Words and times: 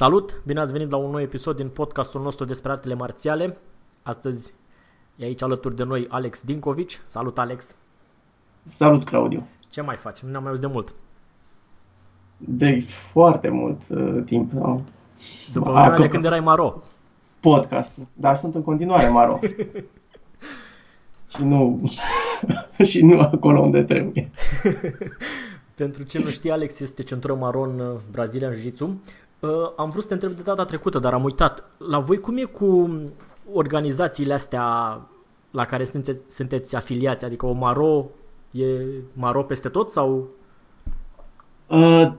Salut! 0.00 0.42
Bine 0.46 0.60
ați 0.60 0.72
venit 0.72 0.90
la 0.90 0.96
un 0.96 1.10
nou 1.10 1.20
episod 1.20 1.56
din 1.56 1.68
podcastul 1.68 2.22
nostru 2.22 2.44
despre 2.44 2.72
artele 2.72 2.94
marțiale. 2.94 3.56
Astăzi 4.02 4.52
e 5.16 5.24
aici 5.24 5.42
alături 5.42 5.76
de 5.76 5.84
noi 5.84 6.06
Alex 6.08 6.42
Dincovici. 6.42 7.00
Salut, 7.06 7.38
Alex! 7.38 7.76
Salut, 8.64 9.04
Claudiu! 9.04 9.46
Ce 9.70 9.80
mai 9.80 9.96
faci? 9.96 10.20
Nu 10.20 10.30
ne-am 10.30 10.42
mai 10.42 10.50
auzit 10.50 10.66
de 10.66 10.72
mult. 10.72 10.94
De 12.36 12.80
foarte 13.12 13.48
mult 13.48 13.82
uh, 13.88 14.22
timp. 14.24 14.52
Da. 14.52 14.76
După 15.52 15.70
vremea 15.70 16.08
când 16.08 16.24
erai 16.24 16.40
maro 16.40 16.76
podcast, 17.40 17.92
dar 18.14 18.36
sunt 18.36 18.54
în 18.54 18.62
continuare 18.62 19.08
maro. 19.08 19.38
și 21.34 21.42
nu 21.42 21.90
și 22.90 23.04
nu 23.04 23.18
acolo 23.18 23.60
unde 23.60 23.82
trebuie. 23.82 24.30
Pentru 25.74 26.02
ce 26.02 26.18
nu 26.18 26.28
știe, 26.28 26.52
Alex 26.52 26.80
este 26.80 27.02
centură 27.02 27.34
maron 27.34 27.80
uh, 27.80 27.98
Brazilian 28.10 28.52
Jiu-Jitsu. 28.52 29.00
Uh, 29.40 29.50
am 29.76 29.90
vrut 29.90 30.02
să 30.02 30.08
te 30.08 30.14
întreb 30.14 30.32
de 30.32 30.42
data 30.42 30.64
trecută, 30.64 30.98
dar 30.98 31.12
am 31.12 31.24
uitat. 31.24 31.64
La 31.90 31.98
voi 31.98 32.18
cum 32.18 32.36
e 32.36 32.42
cu 32.42 32.90
organizațiile 33.52 34.32
astea 34.32 34.98
la 35.50 35.64
care 35.64 35.84
sunteți, 35.84 36.20
sunteți 36.26 36.76
afiliați? 36.76 37.24
Adică 37.24 37.46
o 37.46 37.52
maro 37.52 38.04
e 38.50 38.64
maro 39.12 39.42
peste 39.42 39.68
tot 39.68 39.90
sau? 39.90 40.28
Uh, 41.66 42.12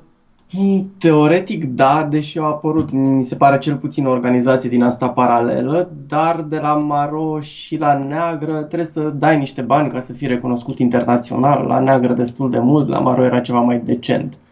Teoretic 0.97 1.63
da, 1.65 2.07
deși 2.09 2.39
au 2.39 2.45
apărut, 2.45 2.91
mi 2.91 3.23
se 3.23 3.35
pare 3.35 3.57
cel 3.57 3.75
puțin 3.75 4.05
o 4.05 4.11
organizație 4.11 4.69
din 4.69 4.83
asta 4.83 5.09
paralelă, 5.09 5.89
dar 6.07 6.41
de 6.41 6.59
la 6.59 6.73
maro 6.73 7.39
și 7.39 7.77
la 7.77 7.97
neagră 7.97 8.57
trebuie 8.57 8.85
să 8.85 9.01
dai 9.01 9.37
niște 9.37 9.61
bani 9.61 9.91
ca 9.91 9.99
să 9.99 10.13
fii 10.13 10.27
recunoscut 10.27 10.79
internațional. 10.79 11.65
La 11.65 11.79
neagră 11.79 12.13
destul 12.13 12.49
de 12.51 12.59
mult, 12.59 12.87
la 12.87 12.99
maro 12.99 13.23
era 13.23 13.39
ceva 13.39 13.59
mai 13.59 13.79
decent. 13.79 14.33
Uh, 14.33 14.50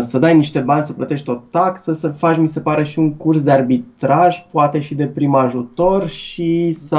să 0.00 0.18
dai 0.18 0.36
niște 0.36 0.58
bani, 0.58 0.84
să 0.84 0.92
plătești 0.92 1.30
o 1.30 1.34
taxă, 1.50 1.92
să 1.92 2.08
faci, 2.08 2.36
mi 2.36 2.48
se 2.48 2.60
pare, 2.60 2.84
și 2.84 2.98
un 2.98 3.14
curs 3.14 3.42
de 3.42 3.50
arbitraj, 3.50 4.44
poate 4.50 4.80
și 4.80 4.94
de 4.94 5.04
prim 5.06 5.34
ajutor 5.34 6.08
și 6.08 6.70
să 6.72 6.96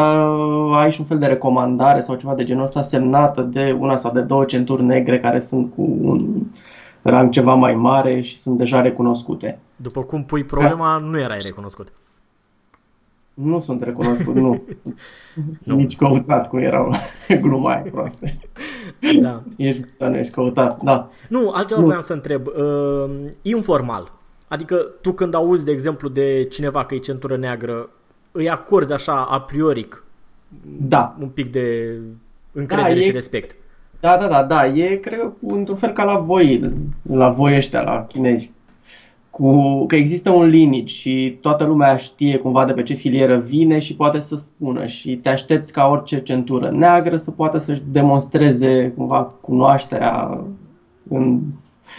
ai 0.74 0.92
și 0.92 1.00
un 1.00 1.06
fel 1.06 1.20
de 1.20 1.26
recomandare 1.26 2.02
sau 2.02 2.16
ceva 2.16 2.34
de 2.34 2.44
genul 2.44 2.64
ăsta 2.64 2.82
semnată 2.82 3.42
de 3.42 3.78
una 3.80 3.98
sau 3.98 4.12
de 4.12 4.22
două 4.22 4.44
centuri 4.44 4.84
negre 4.84 5.20
care 5.20 5.40
sunt 5.40 5.74
cu 5.76 5.98
un 6.02 6.44
rang 7.02 7.32
ceva 7.32 7.54
mai 7.54 7.76
mare 7.76 8.22
și 8.22 8.38
sunt 8.38 8.58
deja 8.58 8.82
recunoscute. 8.82 9.60
După 9.76 10.02
cum 10.02 10.24
pui 10.24 10.44
problema, 10.44 10.98
nu 10.98 11.20
erai 11.20 11.40
recunoscut. 11.44 11.92
Nu 13.34 13.60
sunt 13.60 13.84
recunoscut, 13.84 14.36
nu. 14.36 14.62
nu. 15.64 15.76
Nici 15.76 15.96
căutat, 15.96 16.50
cum 16.50 16.60
erau 16.60 16.94
gluma 17.42 17.72
aia 17.72 17.86
proastă. 17.92 18.26
Da. 19.22 19.44
Ești, 19.58 19.86
nu 19.98 20.18
ești 20.18 20.34
căutat, 20.34 20.84
da. 20.84 21.10
Nu, 21.30 21.50
altceva 21.50 21.80
nu. 21.80 21.86
vreau 21.86 22.02
să 22.02 22.14
întreb. 22.14 22.48
Uh, 22.48 23.10
informal. 23.42 24.12
Adică 24.48 24.76
tu 25.02 25.12
când 25.12 25.34
auzi, 25.34 25.66
de 25.66 25.72
exemplu, 25.72 26.10
de 26.10 26.44
cineva 26.44 26.86
că 26.86 26.96
e 26.96 26.98
centură 26.98 27.38
neagră, 27.38 27.90
îi 28.32 28.50
acorzi 28.50 28.94
așa 28.94 29.26
a 29.30 29.42
prioric 29.42 30.04
da. 30.80 31.16
un 31.20 31.28
pic 31.28 31.52
de 31.52 31.98
încredere 32.52 32.94
da, 32.94 33.02
și 33.02 33.08
e, 33.08 33.12
respect. 33.12 33.56
Da, 34.00 34.18
da, 34.18 34.28
da, 34.28 34.44
da. 34.44 34.68
E, 34.68 34.96
cred, 34.96 35.32
într-un 35.48 35.76
fel 35.76 35.92
ca 35.92 36.04
la 36.04 36.18
voi, 36.18 36.72
la 37.12 37.30
voi 37.30 37.56
ăștia, 37.56 37.82
la 37.82 38.06
chinezi. 38.06 38.52
Cu, 39.40 39.86
că 39.86 39.96
există 39.96 40.30
un 40.30 40.46
limit 40.46 40.88
și 40.88 41.38
toată 41.42 41.64
lumea 41.64 41.96
știe 41.96 42.38
cumva 42.38 42.66
de 42.66 42.74
pe 42.74 42.84
ce 42.84 42.94
filieră 42.94 43.38
vine 43.38 43.80
și 43.80 43.96
poate 43.96 44.20
să 44.20 44.36
spună 44.36 44.86
și 44.86 45.16
te 45.16 45.30
aștepți 45.30 45.74
ca 45.74 45.88
orice 45.88 46.22
centură 46.22 46.70
neagră 46.70 47.16
să 47.16 47.32
poată 47.32 47.58
să-și 47.58 47.82
demonstreze 47.92 48.94
cumva 48.96 49.24
cunoașterea 49.42 50.44
în 51.10 51.42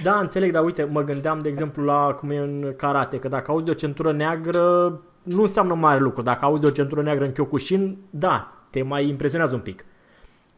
da, 0.03 0.19
înțeleg, 0.19 0.53
dar 0.53 0.65
uite, 0.65 0.89
mă 0.93 1.03
gândeam, 1.03 1.39
de 1.39 1.49
exemplu, 1.49 1.85
la 1.85 2.17
cum 2.19 2.31
e 2.31 2.39
în 2.39 2.75
karate, 2.77 3.19
că 3.19 3.29
dacă 3.29 3.51
auzi 3.51 3.65
de 3.65 3.71
o 3.71 3.75
centură 3.75 4.13
neagră, 4.13 5.01
nu 5.23 5.43
înseamnă 5.43 5.75
mare 5.75 6.01
lucru. 6.01 6.23
Dacă 6.23 6.45
auzi 6.45 6.61
de 6.61 6.67
o 6.67 6.71
centură 6.71 7.03
neagră 7.03 7.25
în 7.25 7.33
Kyokushin, 7.33 7.97
da, 8.11 8.53
te 8.71 8.83
mai 8.83 9.09
impresionează 9.09 9.55
un 9.55 9.61
pic. 9.61 9.85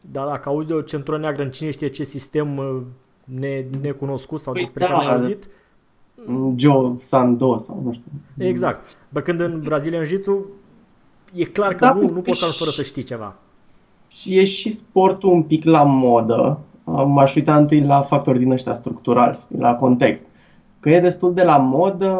Dar 0.00 0.26
dacă 0.26 0.48
auzi 0.48 0.66
de 0.66 0.72
o 0.72 0.80
centură 0.80 1.18
neagră 1.18 1.42
în 1.42 1.50
cine 1.50 1.70
știe 1.70 1.88
ce 1.88 2.04
sistem 2.04 2.56
uh, 2.56 2.80
ne, 3.24 3.64
necunoscut 3.80 4.40
sau 4.40 4.52
păi 4.52 4.62
despre 4.62 4.84
da, 4.84 4.90
care 4.90 5.04
ai 5.04 5.12
auzit... 5.12 5.48
Joe 6.56 6.94
Sando 7.00 7.58
sau 7.58 7.82
nu 7.84 7.92
știu. 7.92 8.10
Exact. 8.38 8.80
Bă, 9.08 9.20
când 9.20 9.40
în 9.40 9.60
Brazilian 9.64 10.04
Jiu-Jitsu 10.04 10.44
e 11.34 11.44
clar 11.44 11.74
că 11.74 11.84
da, 11.84 11.92
nu, 11.92 12.10
nu 12.10 12.20
poți 12.20 12.38
să 12.38 12.44
fără 12.44 12.70
să 12.70 12.82
știi 12.82 13.02
ceva. 13.02 13.34
Și 14.08 14.38
e 14.38 14.44
și 14.44 14.70
sportul 14.70 15.30
un 15.30 15.42
pic 15.42 15.64
la 15.64 15.82
modă. 15.82 16.58
M-aș 16.84 17.34
uita 17.34 17.56
întâi 17.56 17.80
la 17.80 18.02
factori 18.02 18.38
din 18.38 18.50
ăștia 18.50 18.74
structurali, 18.74 19.38
la 19.58 19.74
context. 19.74 20.26
Că 20.80 20.90
e 20.90 21.00
destul 21.00 21.34
de 21.34 21.42
la 21.42 21.56
modă, 21.56 22.18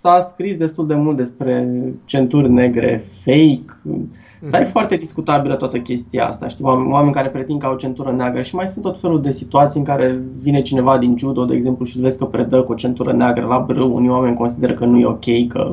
s-a 0.00 0.20
scris 0.20 0.56
destul 0.56 0.86
de 0.86 0.94
mult 0.94 1.16
despre 1.16 1.68
centuri 2.04 2.50
negre 2.50 3.04
fake, 3.24 3.64
Mm-hmm. 3.86 4.25
Dar 4.50 4.60
e 4.60 4.64
foarte 4.64 4.96
discutabilă 4.96 5.54
toată 5.54 5.78
chestia 5.78 6.26
asta, 6.26 6.48
știi, 6.48 6.64
oameni, 6.64 6.92
oameni 6.92 7.14
care 7.14 7.28
pretind 7.28 7.60
că 7.60 7.66
au 7.66 7.76
centură 7.76 8.12
neagră 8.12 8.42
și 8.42 8.54
mai 8.54 8.68
sunt 8.68 8.84
tot 8.84 9.00
felul 9.00 9.20
de 9.20 9.32
situații 9.32 9.78
în 9.78 9.84
care 9.84 10.20
vine 10.40 10.62
cineva 10.62 10.98
din 10.98 11.16
judo, 11.18 11.44
de 11.44 11.54
exemplu, 11.54 11.84
și 11.84 12.00
vezi 12.00 12.18
că 12.18 12.24
predă 12.24 12.62
cu 12.62 12.72
o 12.72 12.74
centură 12.74 13.12
neagră 13.12 13.46
la 13.46 13.64
brâu, 13.66 13.94
unii 13.94 14.08
oameni 14.08 14.36
consideră 14.36 14.74
că 14.74 14.84
nu 14.84 14.98
e 14.98 15.06
ok, 15.06 15.48
că 15.48 15.68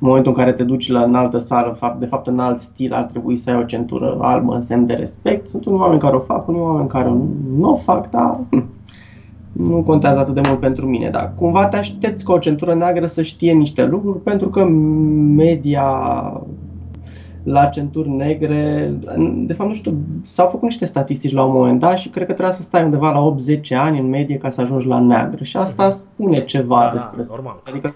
în 0.00 0.06
momentul 0.08 0.32
în 0.36 0.38
care 0.38 0.52
te 0.52 0.62
duci 0.62 0.90
la 0.90 1.02
înaltă 1.02 1.38
sală, 1.38 1.96
de 1.98 2.06
fapt 2.06 2.26
în 2.26 2.38
alt 2.38 2.58
stil, 2.58 2.92
ar 2.92 3.04
trebui 3.04 3.36
să 3.36 3.50
ai 3.50 3.56
o 3.56 3.64
centură 3.64 4.18
albă 4.20 4.54
în 4.54 4.62
semn 4.62 4.86
de 4.86 4.94
respect. 4.94 5.48
Sunt 5.48 5.64
unii 5.64 5.80
oameni 5.80 6.00
care 6.00 6.16
o 6.16 6.20
fac, 6.20 6.48
unii 6.48 6.60
oameni 6.60 6.88
care 6.88 7.14
nu 7.56 7.70
o 7.70 7.74
fac, 7.74 8.10
dar 8.10 8.40
hm, 8.50 8.64
nu 9.52 9.82
contează 9.82 10.18
atât 10.18 10.34
de 10.34 10.40
mult 10.46 10.60
pentru 10.60 10.86
mine, 10.86 11.10
dar 11.10 11.32
cumva 11.36 11.66
te 11.66 11.76
aștepți 11.76 12.24
ca 12.24 12.32
o 12.32 12.38
centură 12.38 12.74
neagră 12.74 13.06
să 13.06 13.22
știe 13.22 13.52
niște 13.52 13.84
lucruri 13.84 14.22
pentru 14.22 14.48
că 14.48 14.64
media 15.36 15.84
la 17.48 17.66
centuri 17.66 18.08
negre. 18.08 18.92
De 19.34 19.52
fapt, 19.52 19.68
nu 19.68 19.74
știu, 19.74 19.98
s-au 20.22 20.46
făcut 20.46 20.68
niște 20.68 20.84
statistici 20.84 21.32
la 21.32 21.44
un 21.44 21.52
moment 21.52 21.80
dat 21.80 21.98
și 21.98 22.08
cred 22.08 22.26
că 22.26 22.32
trebuia 22.32 22.54
să 22.54 22.62
stai 22.62 22.84
undeva 22.84 23.10
la 23.12 23.34
8-10 23.60 23.76
ani 23.76 23.98
în 23.98 24.08
medie 24.08 24.38
ca 24.38 24.50
să 24.50 24.60
ajungi 24.60 24.86
la 24.86 25.00
neagră. 25.00 25.44
Și 25.44 25.56
asta 25.56 25.88
mm-hmm. 25.88 25.92
spune 25.92 26.44
ceva 26.44 26.80
da, 26.80 26.92
despre 26.92 27.22
da, 27.22 27.28
normal. 27.28 27.60
Adică, 27.64 27.94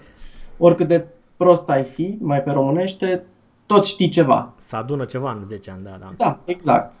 oricât 0.57 0.87
de 0.87 1.05
prost 1.37 1.69
ai 1.69 1.83
fi, 1.83 2.17
mai 2.21 2.41
pe 2.41 2.51
românește, 2.51 3.23
tot 3.65 3.85
știi 3.85 4.09
ceva. 4.09 4.53
Să 4.55 4.75
adună 4.75 5.05
ceva 5.05 5.31
în 5.31 5.43
10 5.43 5.71
ani, 5.71 5.83
da, 5.83 5.97
da. 5.99 6.13
Da, 6.17 6.39
exact. 6.45 6.93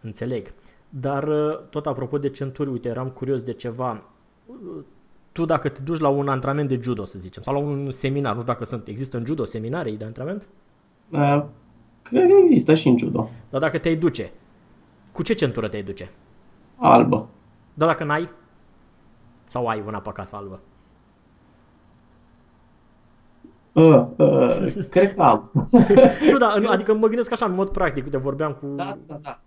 Înțeleg. 0.00 0.52
Dar 0.88 1.28
uh, 1.28 1.58
tot 1.70 1.86
apropo 1.86 2.18
de 2.18 2.28
centuri, 2.28 2.70
uite, 2.70 2.88
eram 2.88 3.08
curios 3.08 3.42
de 3.42 3.52
ceva. 3.52 4.02
Uh, 4.46 4.84
tu 5.32 5.44
dacă 5.44 5.68
te 5.68 5.82
duci 5.82 6.00
la 6.00 6.08
un 6.08 6.28
antrenament 6.28 6.68
de 6.68 6.78
judo, 6.82 7.04
să 7.04 7.18
zicem, 7.18 7.42
sau 7.42 7.54
la 7.54 7.60
un 7.60 7.90
seminar, 7.90 8.34
nu 8.34 8.40
știu 8.40 8.52
dacă 8.52 8.64
sunt, 8.64 8.88
există 8.88 9.16
în 9.16 9.24
judo 9.24 9.44
seminarii 9.44 9.96
de 9.96 10.04
antrenament? 10.04 10.46
Uh, 11.10 11.44
Cred 12.10 12.26
că 12.26 12.34
există 12.40 12.74
și 12.74 12.88
în 12.88 12.98
judo. 12.98 13.30
Dar 13.50 13.60
dacă 13.60 13.78
te-ai 13.78 13.96
duce, 13.96 14.30
cu 15.12 15.22
ce 15.22 15.32
centură 15.32 15.68
te-ai 15.68 15.82
duce? 15.82 16.10
Albă. 16.76 17.28
Dar 17.74 17.88
dacă 17.88 18.04
n-ai? 18.04 18.28
Sau 19.46 19.66
ai 19.66 19.82
una 19.86 19.98
pe 19.98 20.08
acasă 20.08 20.36
albă? 20.36 20.60
Uh, 23.72 24.06
uh, 24.16 24.84
cred 24.90 25.14
că 25.14 25.22
am. 25.22 25.50
nu, 26.30 26.38
da, 26.38 26.46
adică 26.68 26.94
mă 26.94 27.06
gândesc 27.06 27.32
așa 27.32 27.46
în 27.46 27.54
mod 27.54 27.68
practic. 27.68 28.04
Uite, 28.04 28.16
vorbeam 28.16 28.52
cu, 28.52 28.66
da, 28.66 28.96
da, 29.06 29.18
da. 29.22 29.40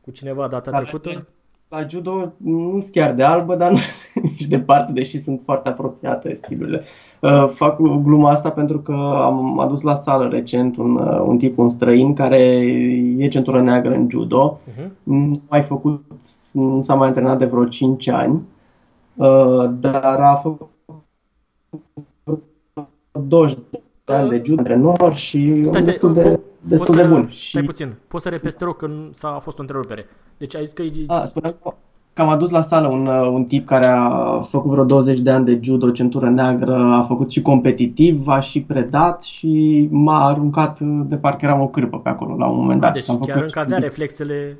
cu 0.00 0.10
cineva 0.10 0.48
data 0.48 0.70
da, 0.70 0.78
trecută. 0.78 1.28
la 1.68 1.86
judo 1.86 2.32
nu 2.36 2.80
sunt 2.80 2.92
chiar 2.92 3.14
de 3.14 3.22
albă, 3.22 3.56
dar 3.56 3.70
nu 3.70 3.76
sunt 4.12 4.24
nici 4.24 4.46
departe, 4.46 4.92
deși 4.92 5.18
sunt 5.18 5.40
foarte 5.44 5.68
apropiate 5.68 6.34
stilurile. 6.34 6.84
Uh, 7.20 7.48
fac 7.48 7.76
gluma 7.76 8.30
asta 8.30 8.50
pentru 8.50 8.78
că 8.78 8.92
am 9.22 9.58
adus 9.58 9.80
la 9.80 9.94
sală 9.94 10.28
recent 10.28 10.76
un, 10.76 10.96
uh, 10.96 11.20
un 11.26 11.38
tip, 11.38 11.58
un 11.58 11.70
străin, 11.70 12.14
care 12.14 12.40
e 13.16 13.28
centură 13.28 13.62
neagră 13.62 13.94
în 13.94 14.06
judo. 14.10 14.60
Uh-huh. 14.68 14.88
Nu 15.02 15.40
mai 15.48 15.62
făcut, 15.62 16.04
nu 16.52 16.82
s-a 16.82 16.94
mai 16.94 17.08
antrenat 17.08 17.38
de 17.38 17.44
vreo 17.44 17.64
5 17.64 18.08
ani, 18.08 18.42
uh, 19.14 19.70
dar 19.80 20.20
a 20.20 20.34
făcut 20.34 20.68
20 23.26 23.58
de 24.04 24.12
ani 24.12 24.28
de 24.28 24.42
judo 24.44 24.58
antrenor 24.58 25.14
și 25.14 25.64
stai, 25.64 25.80
stai, 25.80 25.82
destul 25.82 26.12
de, 26.12 26.40
destul 26.60 26.94
de 26.94 27.02
bun. 27.02 27.28
Stai 27.32 27.62
puțin, 27.62 27.94
poți 28.08 28.22
să 28.22 28.28
repezi, 28.28 28.56
te 28.56 28.64
rog, 28.64 28.76
că 28.76 28.90
s-a 29.12 29.38
fost 29.40 29.58
o 29.58 29.60
întrerupere. 29.60 30.06
Deci 30.36 30.56
ai 30.56 30.64
zis 30.64 30.72
că... 30.72 30.82
A, 31.06 31.24
spuneam, 31.24 31.56
că 32.18 32.24
am 32.24 32.30
adus 32.30 32.50
la 32.50 32.62
sală 32.62 32.88
un, 32.88 33.06
uh, 33.06 33.30
un 33.32 33.44
tip 33.44 33.66
care 33.66 33.86
a 33.86 34.40
făcut 34.40 34.70
vreo 34.70 34.84
20 34.84 35.18
de 35.18 35.30
ani 35.30 35.44
de 35.44 35.58
judo, 35.62 35.90
centură 35.90 36.28
neagră, 36.28 36.74
a 36.74 37.02
făcut 37.02 37.30
și 37.30 37.42
competitiv, 37.42 38.28
a 38.28 38.40
și 38.40 38.60
predat 38.60 39.22
și 39.22 39.88
m-a 39.90 40.28
aruncat 40.28 40.80
de 40.80 41.16
parcă 41.16 41.44
eram 41.44 41.60
o 41.60 41.68
cârpă 41.68 41.98
pe 41.98 42.08
acolo 42.08 42.36
la 42.36 42.46
un 42.46 42.56
moment 42.56 42.80
dat. 42.80 42.92
Deci 42.92 43.08
am 43.08 43.18
chiar 43.18 43.42
încă 43.42 43.60
avea 43.60 43.78
reflexele... 43.78 44.56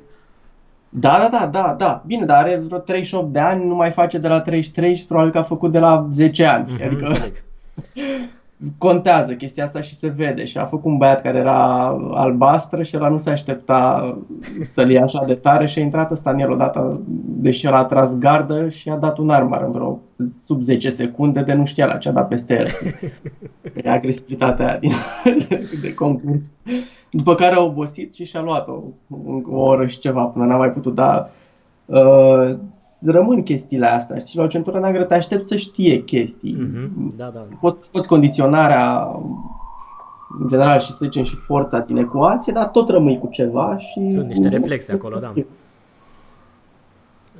Da, 0.89 1.27
da, 1.31 1.39
da, 1.39 1.47
da, 1.47 1.75
da. 1.77 2.03
Bine, 2.05 2.25
dar 2.25 2.37
are 2.37 2.61
vreo 2.65 2.77
38 2.77 3.33
de 3.33 3.39
ani, 3.39 3.65
nu 3.65 3.75
mai 3.75 3.91
face 3.91 4.17
de 4.17 4.27
la 4.27 4.41
33 4.41 4.95
și 4.95 5.05
probabil 5.05 5.31
că 5.31 5.37
a 5.37 5.43
făcut 5.43 5.71
de 5.71 5.79
la 5.79 6.07
10 6.11 6.45
ani. 6.45 6.65
Mm-hmm, 6.65 6.85
adică... 6.85 7.07
contează 8.77 9.33
chestia 9.33 9.63
asta 9.63 9.81
și 9.81 9.95
se 9.95 10.07
vede. 10.07 10.45
Și 10.45 10.57
a 10.57 10.65
făcut 10.65 10.85
un 10.85 10.97
băiat 10.97 11.21
care 11.21 11.37
era 11.37 11.77
albastră 12.13 12.83
și 12.83 12.97
ăla 12.97 13.09
nu 13.09 13.17
se 13.17 13.29
aștepta 13.29 14.17
să-l 14.61 14.91
ia 14.91 15.03
așa 15.03 15.23
de 15.25 15.33
tare 15.33 15.67
și 15.67 15.79
a 15.79 15.81
intrat 15.81 16.11
ăsta 16.11 16.31
în 16.31 16.39
el 16.39 16.51
odată, 16.51 17.01
deși 17.25 17.65
el 17.65 17.73
a 17.73 17.85
tras 17.85 18.17
gardă 18.17 18.69
și 18.69 18.89
a 18.89 18.95
dat 18.95 19.17
un 19.17 19.29
armar 19.29 19.61
în 19.61 19.71
vreo 19.71 19.99
sub 20.45 20.61
10 20.61 20.89
secunde 20.89 21.41
de 21.41 21.53
nu 21.53 21.65
știa 21.65 21.85
la 21.85 21.97
ce 21.97 22.09
a 22.09 22.11
dat 22.11 22.27
peste 22.27 22.53
el. 22.53 22.67
E 23.83 23.89
agresivitatea 23.89 24.67
aia 24.67 24.77
din, 24.77 24.91
de 25.81 25.93
concurs. 25.93 26.41
După 27.11 27.35
care 27.35 27.55
a 27.55 27.63
obosit 27.63 28.13
și 28.13 28.25
și-a 28.25 28.41
luat 28.41 28.67
o, 28.67 28.81
o 29.51 29.61
oră 29.61 29.87
și 29.87 29.99
ceva 29.99 30.23
până 30.23 30.45
n-a 30.45 30.57
mai 30.57 30.71
putut 30.71 30.95
da 30.95 31.29
uh, 31.85 32.55
rămân 33.05 33.43
chestiile 33.43 33.85
astea. 33.85 34.17
Știi, 34.17 34.39
la 34.39 34.45
o 34.45 34.47
centură 34.47 34.79
neagră 34.79 35.03
te 35.03 35.13
aștept 35.13 35.43
să 35.43 35.55
știe 35.55 36.03
chestii. 36.03 36.55
Mm-hmm. 36.55 37.15
Da, 37.17 37.31
da. 37.33 37.45
Poți 37.59 37.77
să 37.77 37.83
scoți 37.83 38.07
condiționarea 38.07 39.11
în 40.39 40.47
general 40.47 40.79
și 40.79 40.91
să 40.91 41.05
zicem 41.05 41.23
și 41.23 41.35
forța 41.35 41.79
din 41.79 41.97
ecuație, 41.97 42.53
dar 42.53 42.67
tot 42.67 42.89
rămâi 42.89 43.19
cu 43.19 43.27
ceva 43.31 43.77
și... 43.77 44.09
Sunt 44.09 44.25
niște 44.25 44.47
reflexe 44.47 44.91
acolo, 44.91 45.19
da. 45.19 45.33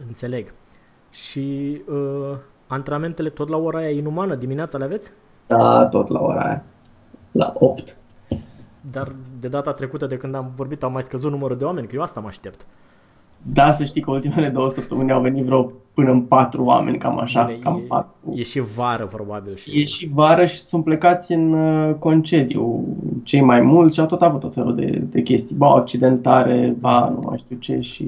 Înțeleg. 0.07 0.53
Și 1.11 1.81
uh, 1.89 2.37
antrenamentele 2.67 3.29
tot 3.29 3.47
la 3.47 3.57
ora 3.57 3.77
aia 3.77 3.89
inumană, 3.89 4.35
dimineața 4.35 4.77
le 4.77 4.83
aveți? 4.83 5.11
Da, 5.47 5.85
tot 5.85 6.07
la 6.07 6.21
ora 6.21 6.41
aia. 6.41 6.63
La 7.31 7.53
8. 7.55 7.97
Dar 8.91 9.11
de 9.39 9.47
data 9.47 9.71
trecută 9.71 10.05
de 10.05 10.17
când 10.17 10.35
am 10.35 10.51
vorbit 10.55 10.83
au 10.83 10.91
mai 10.91 11.03
scăzut 11.03 11.31
numărul 11.31 11.57
de 11.57 11.63
oameni, 11.63 11.87
că 11.87 11.95
eu 11.95 12.01
asta 12.01 12.19
mă 12.19 12.27
aștept. 12.27 12.65
Da, 13.41 13.71
să 13.71 13.83
știi 13.83 14.01
că 14.01 14.11
ultimele 14.11 14.49
două 14.49 14.69
săptămâni 14.69 15.11
au 15.11 15.21
venit 15.21 15.45
vreo 15.45 15.71
până 15.93 16.11
în 16.11 16.21
patru 16.21 16.63
oameni, 16.63 16.97
cam 16.97 17.19
așa. 17.19 17.43
Bine, 17.43 17.57
cam 17.57 17.75
e, 17.75 17.79
patru. 17.87 18.33
e 18.35 18.43
și 18.43 18.59
vară, 18.59 19.05
probabil. 19.05 19.55
Și... 19.55 19.79
E 19.79 19.83
și 19.83 20.09
vară 20.13 20.45
și 20.45 20.59
sunt 20.59 20.83
plecați 20.83 21.33
în 21.33 21.53
uh, 21.53 21.95
concediu 21.99 22.85
cei 23.23 23.41
mai 23.41 23.61
mulți 23.61 23.93
și 23.93 23.99
au 23.99 24.05
tot 24.05 24.21
avut 24.21 24.39
tot 24.39 24.53
felul 24.53 24.75
de, 24.75 25.01
de 25.09 25.21
chestii. 25.21 25.55
Ba, 25.55 25.67
accidentare, 25.67 26.75
ba, 26.79 27.09
nu 27.09 27.19
mai 27.27 27.37
știu 27.37 27.55
ce 27.55 27.79
și 27.79 28.07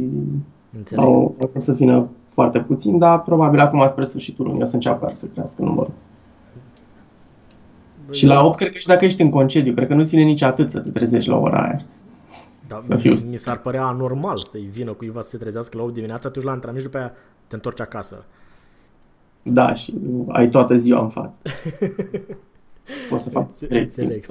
Înțeleg. 0.78 1.06
au, 1.06 1.36
o 1.56 1.60
să 1.60 1.74
vină 1.74 2.08
foarte 2.30 2.60
puțin, 2.60 2.98
dar 2.98 3.22
probabil 3.22 3.60
acum 3.60 3.88
spre 3.88 4.06
sfârșitul 4.06 4.46
lunii 4.46 4.62
o 4.62 4.66
să 4.66 4.76
înceapă 4.76 5.10
să 5.14 5.26
crească 5.26 5.62
numărul. 5.62 5.94
Băi, 8.06 8.16
și 8.16 8.26
la 8.26 8.46
8, 8.46 8.58
cred 8.58 8.72
că 8.72 8.78
și 8.78 8.88
dacă 8.88 9.06
ești 9.06 9.22
în 9.22 9.30
concediu, 9.30 9.74
cred 9.74 9.88
că 9.88 9.94
nu-ți 9.94 10.10
vine 10.10 10.24
nici 10.24 10.42
atât 10.42 10.70
să 10.70 10.80
te 10.80 10.92
trezești 10.92 11.30
la 11.30 11.38
ora 11.38 11.62
aia. 11.62 11.82
Da, 12.72 12.80
să 12.96 12.96
fiu... 12.96 13.16
mi 13.30 13.38
s-ar 13.38 13.60
părea 13.60 13.86
anormal 13.86 14.38
să-i 14.38 14.62
vină 14.62 14.94
cuiva 14.94 15.22
să 15.22 15.30
se 15.30 15.38
trezească 15.38 15.78
la 15.78 15.84
8 15.84 15.94
dimineața, 15.94 16.30
tu 16.30 16.40
la 16.40 16.52
antrenament 16.52 16.86
și 16.86 16.92
după 16.92 16.98
aia 16.98 17.12
te 17.48 17.56
întorci 17.56 17.80
acasă. 17.80 18.26
Da, 19.44 19.74
și 19.74 19.94
ai 20.28 20.50
toată 20.50 20.76
ziua 20.76 21.02
în 21.02 21.10
față. 21.10 21.40
Poți 23.10 23.24
să 23.24 23.30
fac 23.30 23.50
Înțeleg. 23.70 24.26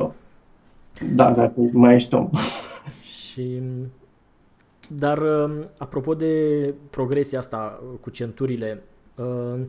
Da, 1.14 1.32
dacă 1.32 1.52
mai 1.72 1.94
ești 1.94 2.14
om. 2.14 2.30
și... 3.14 3.62
Dar, 4.88 5.18
um, 5.18 5.52
apropo 5.78 6.14
de 6.14 6.74
progresia 6.90 7.38
asta 7.38 7.82
cu 8.00 8.10
centurile, 8.10 8.82
um, 9.14 9.68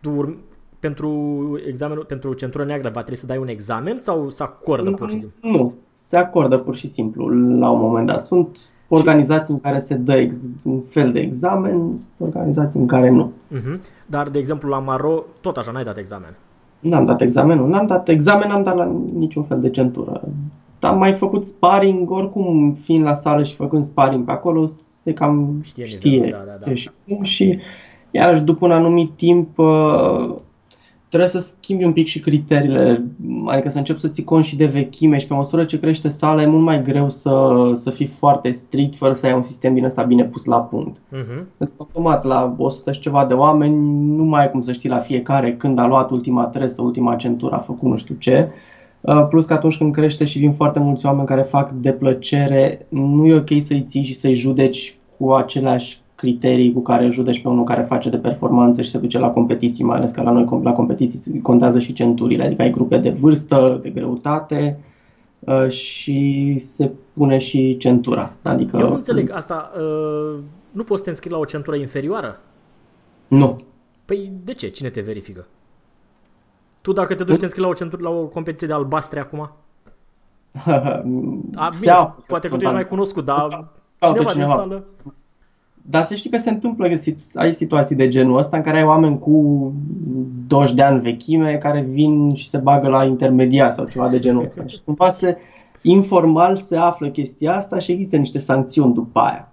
tu 0.00 0.38
pentru 0.78 1.60
examenul, 1.66 2.04
pentru 2.04 2.34
centură 2.34 2.64
neagră 2.64 2.88
va 2.88 3.00
trebui 3.00 3.16
să 3.16 3.26
dai 3.26 3.38
un 3.38 3.48
examen 3.48 3.96
sau 3.96 4.30
să 4.30 4.42
acordă 4.42 4.90
pur 4.90 5.08
și 5.08 5.18
simplu? 5.18 5.50
Nu, 5.50 5.74
se 6.06 6.16
acordă 6.16 6.56
pur 6.56 6.74
și 6.74 6.88
simplu 6.88 7.28
la 7.58 7.70
un 7.70 7.80
moment 7.80 8.06
dat. 8.06 8.24
Sunt 8.24 8.58
organizații 8.88 9.54
în 9.54 9.60
care 9.60 9.78
se 9.78 9.94
dă 9.94 10.12
ex- 10.12 10.64
un 10.64 10.80
fel 10.80 11.12
de 11.12 11.20
examen, 11.20 11.78
sunt 11.78 12.12
organizații 12.18 12.80
în 12.80 12.86
care 12.86 13.10
nu. 13.10 13.32
Uh-huh. 13.56 13.80
Dar, 14.06 14.28
de 14.28 14.38
exemplu, 14.38 14.68
la 14.68 14.78
Maro, 14.78 15.24
tot 15.40 15.56
așa, 15.56 15.70
n-ai 15.70 15.84
dat 15.84 15.96
examen? 15.96 16.36
N-am 16.80 17.04
dat 17.04 17.20
examenul, 17.20 17.68
n-am 17.68 17.86
dat 17.86 18.08
examen, 18.08 18.48
n-am 18.48 18.62
dat 18.62 18.76
la 18.76 18.92
niciun 19.14 19.42
fel 19.42 19.60
de 19.60 19.70
centură. 19.70 20.20
Am 20.80 20.98
mai 20.98 21.12
făcut 21.12 21.46
sparring, 21.46 22.10
oricum 22.10 22.72
fiind 22.72 23.04
la 23.04 23.14
sală 23.14 23.42
și 23.42 23.54
făcând 23.54 23.84
sparring 23.84 24.24
pe 24.24 24.32
acolo, 24.32 24.66
se 24.66 25.12
cam 25.12 25.60
știe, 25.62 25.86
știe 25.86 26.28
da, 26.30 26.44
da, 26.46 26.66
da. 26.66 26.74
și 26.74 26.90
cum 27.08 27.22
și 27.22 27.58
iarăși 28.10 28.42
după 28.42 28.64
un 28.66 28.72
anumit 28.72 29.10
timp 29.16 29.58
uh, 29.58 30.34
trebuie 31.12 31.28
să 31.28 31.38
schimbi 31.38 31.84
un 31.84 31.92
pic 31.92 32.06
și 32.06 32.20
criteriile, 32.20 33.04
adică 33.46 33.68
să 33.68 33.78
începi 33.78 34.00
să 34.00 34.08
ții 34.08 34.24
cont 34.24 34.44
și 34.44 34.56
de 34.56 34.66
vechime 34.66 35.18
și 35.18 35.26
pe 35.26 35.34
măsură 35.34 35.64
ce 35.64 35.78
crește 35.78 36.08
sala 36.08 36.42
e 36.42 36.46
mult 36.46 36.62
mai 36.62 36.82
greu 36.82 37.08
să, 37.08 37.70
să 37.74 37.90
fii 37.90 38.06
foarte 38.06 38.50
strict 38.50 38.96
fără 38.96 39.12
să 39.12 39.26
ai 39.26 39.32
un 39.32 39.42
sistem 39.42 39.74
din 39.74 39.84
ăsta 39.84 40.02
bine 40.02 40.24
pus 40.24 40.44
la 40.44 40.60
punct. 40.60 40.96
Uh-huh. 40.96 41.66
automat 41.76 42.24
la 42.24 42.54
100 42.58 42.92
și 42.92 43.00
ceva 43.00 43.26
de 43.26 43.34
oameni 43.34 43.74
nu 44.16 44.24
mai 44.24 44.40
ai 44.40 44.50
cum 44.50 44.60
să 44.60 44.72
știi 44.72 44.88
la 44.88 44.98
fiecare 44.98 45.56
când 45.56 45.78
a 45.78 45.86
luat 45.86 46.10
ultima 46.10 46.44
tresă, 46.44 46.82
ultima 46.82 47.14
centură, 47.14 47.54
a 47.54 47.58
făcut 47.58 47.88
nu 47.88 47.96
știu 47.96 48.14
ce. 48.18 48.48
Uh, 49.00 49.26
plus 49.28 49.46
că 49.46 49.52
atunci 49.52 49.76
când 49.76 49.92
crește 49.92 50.24
și 50.24 50.38
vin 50.38 50.52
foarte 50.52 50.78
mulți 50.78 51.06
oameni 51.06 51.26
care 51.26 51.42
fac 51.42 51.70
de 51.70 51.92
plăcere, 51.92 52.86
nu 52.88 53.26
e 53.26 53.34
ok 53.34 53.50
să-i 53.58 53.82
ții 53.82 54.02
și 54.02 54.14
să-i 54.14 54.34
judeci 54.34 54.96
cu 55.18 55.32
aceleași 55.32 56.01
criterii 56.22 56.72
cu 56.72 56.80
care 56.80 57.10
judeci 57.10 57.42
pe 57.42 57.48
unul 57.48 57.64
care 57.64 57.82
face 57.82 58.10
de 58.10 58.16
performanță 58.16 58.82
și 58.82 58.90
se 58.90 58.98
duce 58.98 59.18
la 59.18 59.30
competiții, 59.30 59.84
mai 59.84 59.96
ales 59.96 60.10
că 60.10 60.22
la 60.22 60.30
noi 60.30 60.60
la 60.62 60.72
competiții 60.72 61.40
contează 61.40 61.78
și 61.78 61.92
centurile, 61.92 62.44
adică 62.44 62.62
ai 62.62 62.70
grupe 62.70 62.98
de 62.98 63.10
vârstă, 63.10 63.78
de 63.82 63.90
greutate 63.90 64.78
uh, 65.38 65.68
și 65.68 66.54
se 66.58 66.90
pune 67.12 67.38
și 67.38 67.76
centura. 67.76 68.32
Adică, 68.42 68.76
Eu 68.76 68.88
nu 68.88 68.94
înțeleg 68.94 69.30
asta. 69.30 69.72
Uh, 69.76 70.38
nu 70.70 70.84
poți 70.84 70.98
să 70.98 71.04
te 71.04 71.10
înscrii 71.10 71.32
la 71.32 71.38
o 71.38 71.44
centură 71.44 71.76
inferioară? 71.76 72.40
Nu. 73.28 73.60
Păi 74.04 74.32
de 74.44 74.54
ce? 74.54 74.68
Cine 74.68 74.88
te 74.88 75.00
verifică? 75.00 75.46
Tu 76.80 76.92
dacă 76.92 77.14
te 77.14 77.24
duci 77.24 77.38
te 77.38 77.44
înscrii 77.44 77.64
la 77.64 77.70
o 77.70 77.74
centură, 77.74 78.02
la 78.02 78.10
o 78.10 78.24
competiție 78.24 78.66
de 78.66 78.72
albastre 78.72 79.20
acum? 79.20 79.50
A, 81.54 81.70
bine, 81.80 82.14
poate 82.26 82.48
că 82.48 82.56
tu 82.56 82.62
ești 82.62 82.74
mai 82.74 82.86
cunoscut, 82.86 83.24
dar 83.24 83.68
cineva, 83.98 84.32
cineva 84.32 84.32
din 84.32 84.46
sală... 84.46 84.84
Dar 85.82 86.02
să 86.02 86.14
știi 86.14 86.30
că 86.30 86.38
se 86.38 86.50
întâmplă 86.50 86.88
că 86.88 86.96
ai 87.34 87.52
situații 87.52 87.96
de 87.96 88.08
genul 88.08 88.38
ăsta 88.38 88.56
în 88.56 88.62
care 88.62 88.76
ai 88.76 88.84
oameni 88.84 89.18
cu 89.18 89.72
20 90.46 90.74
de 90.74 90.82
ani 90.82 91.00
vechime 91.00 91.58
care 91.62 91.86
vin 91.90 92.34
și 92.34 92.48
se 92.48 92.58
bagă 92.58 92.88
la 92.88 93.04
intermediar 93.04 93.70
sau 93.70 93.84
ceva 93.84 94.08
de 94.08 94.18
genul 94.18 94.44
ăsta. 94.44 94.66
Și 94.66 94.80
cumva 94.84 95.10
se, 95.10 95.36
informal 95.82 96.56
se 96.56 96.76
află 96.76 97.08
chestia 97.08 97.54
asta 97.54 97.78
și 97.78 97.92
există 97.92 98.16
niște 98.16 98.38
sancțiuni 98.38 98.94
după 98.94 99.20
aia. 99.20 99.48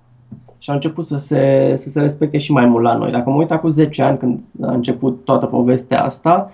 Și 0.58 0.70
au 0.70 0.76
început 0.76 1.06
să 1.06 1.18
se, 1.18 1.74
să 1.76 1.90
se 1.90 2.00
respecte 2.00 2.38
și 2.38 2.52
mai 2.52 2.66
mult 2.66 2.84
la 2.84 2.96
noi. 2.96 3.12
Dacă 3.12 3.30
mă 3.30 3.36
uit 3.36 3.52
acum 3.52 3.70
10 3.70 4.02
ani 4.02 4.18
când 4.18 4.44
a 4.62 4.72
început 4.72 5.26
toată 5.26 5.46
povestea 5.46 6.04
asta, 6.04 6.52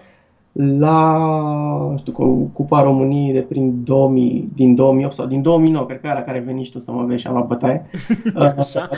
la 0.57 1.93
știu, 1.97 2.11
cu 2.11 2.49
Cupa 2.53 2.81
României 2.81 3.33
de 3.33 3.39
prin 3.39 3.83
2000, 3.83 4.49
din 4.55 4.75
2008 4.75 5.13
sau 5.13 5.25
din 5.25 5.41
2009, 5.41 5.85
cred 5.85 5.99
că 5.99 6.07
era 6.07 6.21
care 6.21 6.39
veni 6.39 6.63
și 6.63 6.71
tu 6.71 6.79
să 6.79 6.91
mă 6.91 7.03
vezi 7.03 7.21
și 7.21 7.27
am 7.27 7.33
luat 7.33 7.47
bătaie. 7.47 7.85
Așa? 8.57 8.89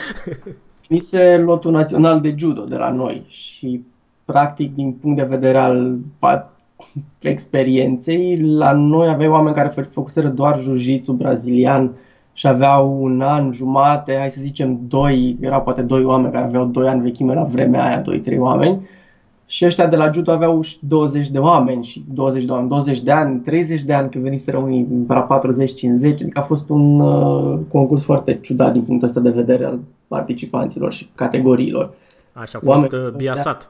venise 0.88 1.36
lotul 1.36 1.72
național 1.72 2.20
de 2.20 2.34
judo 2.36 2.64
de 2.64 2.76
la 2.76 2.90
noi 2.90 3.22
și 3.28 3.84
practic 4.24 4.74
din 4.74 4.92
punct 4.92 5.16
de 5.16 5.22
vedere 5.22 5.58
al 5.58 5.98
experienței, 7.20 8.36
la 8.36 8.72
noi 8.72 9.08
aveai 9.08 9.28
oameni 9.28 9.54
care 9.54 9.68
făcuseră 9.68 10.28
doar 10.28 10.62
jiu 10.76 11.12
brazilian 11.12 11.90
și 12.32 12.46
aveau 12.46 13.02
un 13.02 13.20
an, 13.20 13.52
jumate, 13.52 14.16
hai 14.18 14.30
să 14.30 14.40
zicem 14.40 14.78
doi, 14.88 15.36
erau 15.40 15.62
poate 15.62 15.82
doi 15.82 16.04
oameni 16.04 16.32
care 16.32 16.44
aveau 16.44 16.64
doi 16.64 16.88
ani 16.88 17.02
vechime 17.02 17.34
la 17.34 17.42
vremea 17.42 17.84
aia, 17.84 18.00
doi, 18.00 18.20
trei 18.20 18.38
oameni 18.38 18.88
Și 19.50 19.64
ăștia 19.64 19.86
de 19.86 19.96
la 19.96 20.10
judo 20.10 20.30
aveau 20.30 20.60
și 20.60 20.78
20 20.80 21.28
de 21.28 21.38
oameni 21.38 21.84
și 21.84 22.04
20 22.14 22.44
de 22.44 22.52
oameni, 22.52 22.68
20 22.68 23.00
de 23.00 23.12
ani, 23.12 23.40
30 23.40 23.82
de 23.82 23.92
ani 23.92 24.10
când 24.10 24.24
veniseră 24.24 24.56
unii 24.56 25.04
la 25.08 25.40
40-50, 25.40 26.12
adică 26.12 26.38
a 26.38 26.42
fost 26.42 26.68
un 26.68 27.00
uh, 27.00 27.58
concurs 27.70 28.04
foarte 28.04 28.38
ciudat 28.42 28.72
din 28.72 28.82
punctul 28.82 29.08
ăsta 29.08 29.20
de 29.20 29.30
vedere 29.30 29.64
al 29.64 29.78
participanților 30.08 30.92
și 30.92 31.08
categoriilor. 31.14 31.90
Așa 32.32 32.58
a 32.62 32.64
fost 32.64 32.92
Oameni, 32.92 33.06
uh, 33.06 33.12
biasat. 33.16 33.68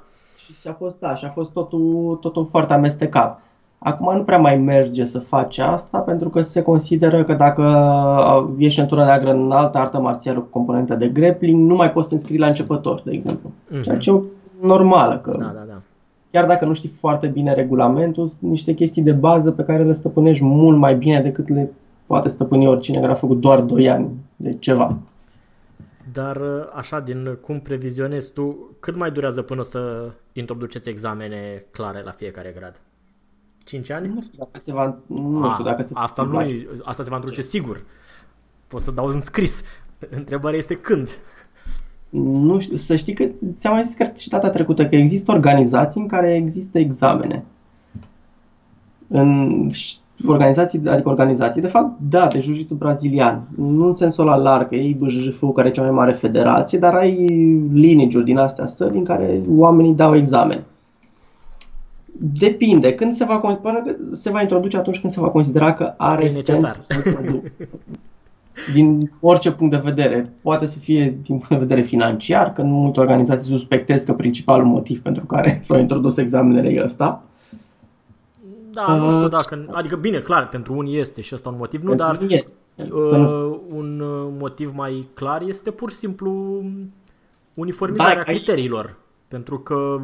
Și 0.61 0.69
a 0.69 0.73
fost, 0.73 0.99
da, 0.99 1.15
și 1.15 1.25
a 1.25 1.29
fost 1.29 1.53
totul, 1.53 2.19
totul 2.21 2.45
foarte 2.45 2.73
amestecat. 2.73 3.43
Acum 3.79 4.17
nu 4.17 4.23
prea 4.23 4.39
mai 4.39 4.57
merge 4.57 5.05
să 5.05 5.19
faci 5.19 5.59
asta 5.59 5.99
pentru 5.99 6.29
că 6.29 6.41
se 6.41 6.63
consideră 6.63 7.25
că 7.25 7.35
dacă 7.35 8.55
ești 8.59 8.81
în 8.81 8.87
tură 8.87 9.05
neagră 9.05 9.31
în 9.31 9.51
altă 9.51 9.79
artă 9.79 10.01
marțială 10.01 10.39
cu 10.39 10.47
componentă 10.51 10.95
de 10.95 11.09
grappling, 11.09 11.69
nu 11.69 11.75
mai 11.75 11.93
poți 11.93 12.03
să 12.03 12.09
te 12.09 12.15
înscrii 12.15 12.39
la 12.39 12.47
începător, 12.47 13.03
de 13.05 13.11
exemplu. 13.13 13.51
Mm-hmm. 13.51 13.83
Ceea 13.83 13.99
ce 13.99 14.11
e 14.11 14.21
normală. 14.61 15.19
Că 15.19 15.31
da, 15.39 15.45
da, 15.45 15.65
da. 15.69 15.81
Chiar 16.31 16.47
dacă 16.47 16.65
nu 16.65 16.75
știi 16.75 16.89
foarte 16.89 17.27
bine 17.27 17.55
regulamentul, 17.55 18.27
sunt 18.27 18.51
niște 18.51 18.75
chestii 18.75 19.03
de 19.03 19.13
bază 19.13 19.51
pe 19.51 19.65
care 19.65 19.83
le 19.83 19.93
stăpânești 19.93 20.45
mult 20.45 20.79
mai 20.79 20.95
bine 20.95 21.21
decât 21.21 21.49
le 21.49 21.73
poate 22.07 22.29
stăpâni 22.29 22.67
oricine 22.67 23.01
care 23.01 23.13
a 23.13 23.15
făcut 23.15 23.41
doar 23.41 23.61
2 23.61 23.89
ani 23.89 24.09
de 24.37 24.57
ceva. 24.59 24.97
Dar 26.13 26.41
așa, 26.75 27.01
din 27.01 27.39
cum 27.41 27.61
previzionezi 27.61 28.33
tu, 28.33 28.57
cât 28.81 28.97
mai 28.97 29.11
durează 29.11 29.43
până 29.43 29.63
să 29.63 30.11
introduceți 30.33 30.89
examene 30.89 31.65
clare 31.71 32.03
la 32.05 32.11
fiecare 32.11 32.55
grad? 32.59 32.81
5 33.69 33.91
ani? 33.91 34.09
Nu 34.15 34.23
știu 34.23 34.39
dacă 34.39 34.59
se 34.59 34.73
va, 34.73 34.97
nu 35.07 35.45
A, 35.45 35.51
știu 35.53 35.65
dacă 35.65 35.83
se 35.83 35.93
asta, 35.95 36.23
nu, 36.23 36.39
asta 36.85 37.03
se 37.03 37.09
va 37.09 37.15
introduce 37.15 37.43
sigur. 37.43 37.83
Pot 38.67 38.81
să 38.81 38.91
dau 38.91 39.07
în 39.07 39.21
scris. 39.21 39.63
Întrebarea 40.11 40.59
este 40.59 40.75
când. 40.75 41.09
Nu 42.11 42.59
știu, 42.59 42.77
să 42.77 42.97
știi 42.97 43.15
că 43.15 43.29
ți-am 43.57 43.75
mai 43.75 43.85
zis 43.85 43.95
că 43.95 44.05
și 44.17 44.29
data 44.29 44.51
trecută 44.51 44.87
că 44.87 44.97
există 44.97 45.33
organizații 45.33 46.01
în 46.01 46.07
care 46.07 46.35
există 46.35 46.79
examene. 46.79 47.45
În 49.09 49.71
organizații, 50.27 50.83
adică 50.87 51.09
organizații, 51.09 51.61
de 51.61 51.69
fapt, 51.69 51.99
da, 52.01 52.27
de 52.27 52.41
jiu 52.41 52.75
brazilian. 52.75 53.49
Nu 53.57 53.87
în 53.87 53.93
sensul 53.93 54.25
la 54.25 54.37
larg, 54.37 54.69
că 54.69 54.75
ei 54.75 54.95
BJJF 54.95 55.45
care 55.55 55.69
e 55.69 55.71
cea 55.71 55.83
mai 55.83 55.91
mare 55.91 56.13
federație, 56.13 56.79
dar 56.79 56.95
ai 56.95 57.25
lineage 57.73 58.23
din 58.23 58.39
astea 58.39 58.67
sări 58.67 58.97
în 58.97 59.05
care 59.05 59.41
oamenii 59.49 59.95
dau 59.95 60.17
examen. 60.17 60.65
Depinde. 62.21 62.95
Când 62.95 63.15
se 63.15 63.25
va, 63.25 63.61
se 64.13 64.31
va 64.31 64.41
introduce 64.41 64.77
atunci 64.77 65.01
când 65.01 65.13
se 65.13 65.21
va 65.21 65.29
considera 65.31 65.73
că 65.73 65.95
are 65.97 66.25
e 66.25 66.31
sens 66.31 66.77
să 66.79 66.95
din 68.73 69.13
orice 69.21 69.53
punct 69.53 69.73
de 69.73 69.81
vedere. 69.85 70.33
Poate 70.43 70.67
să 70.67 70.79
fie 70.79 71.19
din 71.23 71.37
punct 71.37 71.49
de 71.49 71.57
vedere 71.57 71.83
financiar, 71.83 72.53
că 72.53 72.63
nu 72.63 72.75
multe 72.75 73.01
organizații 73.01 73.51
suspectez 73.51 74.05
că 74.05 74.13
principalul 74.13 74.67
motiv 74.67 75.03
pentru 75.03 75.27
care 75.27 75.59
s-au 75.63 75.79
introdus 75.79 76.17
examenele 76.17 76.69
e 76.69 76.83
ăsta. 76.85 77.23
Da, 78.73 78.95
nu 78.95 79.11
știu 79.11 79.25
uh, 79.25 79.31
dacă... 79.31 79.67
Adică, 79.73 79.97
bine, 79.97 80.19
clar, 80.19 80.49
pentru 80.49 80.77
unii 80.77 80.99
este 80.99 81.21
și 81.21 81.35
ăsta 81.35 81.49
un 81.49 81.55
motiv, 81.59 81.83
nu, 81.83 81.95
dar 81.95 82.23
este. 82.29 82.53
Uh, 82.77 83.57
un 83.71 84.01
uh, 84.01 84.33
motiv 84.39 84.73
mai 84.75 85.09
clar 85.15 85.43
este 85.43 85.71
pur 85.71 85.91
și 85.91 85.97
simplu 85.97 86.63
uniformizarea 87.55 88.15
da, 88.15 88.23
criteriilor. 88.23 88.85
Aici... 88.85 88.95
Pentru 89.29 89.59
că 89.59 90.01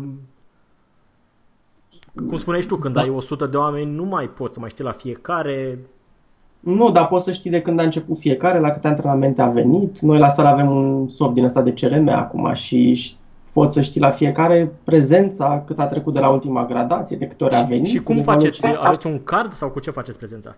cum 2.14 2.38
spuneai 2.38 2.62
tu, 2.62 2.76
când 2.76 2.94
da. 2.94 3.00
ai 3.00 3.08
100 3.08 3.46
de 3.46 3.56
oameni, 3.56 3.94
nu 3.94 4.04
mai 4.04 4.24
poți 4.24 4.54
să 4.54 4.60
mai 4.60 4.68
știi 4.68 4.84
la 4.84 4.92
fiecare. 4.92 5.78
Nu, 6.60 6.90
dar 6.90 7.06
poți 7.06 7.24
să 7.24 7.32
știi 7.32 7.50
de 7.50 7.62
când 7.62 7.80
a 7.80 7.82
început 7.82 8.18
fiecare, 8.18 8.58
la 8.58 8.70
câte 8.70 8.88
antrenamente 8.88 9.42
a 9.42 9.48
venit. 9.48 9.98
Noi 9.98 10.18
la 10.18 10.28
sală 10.28 10.48
avem 10.48 10.70
un 10.70 11.08
sop 11.08 11.34
din 11.34 11.44
ăsta 11.44 11.62
de 11.62 11.72
CRM 11.72 12.08
acum 12.08 12.52
și 12.52 13.16
poți 13.52 13.74
să 13.74 13.80
știi 13.80 14.00
la 14.00 14.10
fiecare 14.10 14.72
prezența, 14.84 15.62
cât 15.66 15.78
a 15.78 15.86
trecut 15.86 16.12
de 16.12 16.20
la 16.20 16.28
ultima 16.28 16.66
gradație, 16.66 17.16
de 17.16 17.26
câte 17.26 17.44
ori 17.44 17.54
a 17.54 17.62
venit. 17.62 17.86
Și 17.86 17.98
cum 17.98 18.22
faceți? 18.22 18.66
Aveți 18.80 19.06
un 19.06 19.22
card 19.24 19.52
sau 19.52 19.70
cu 19.70 19.80
ce 19.80 19.90
faceți 19.90 20.18
prezența? 20.18 20.56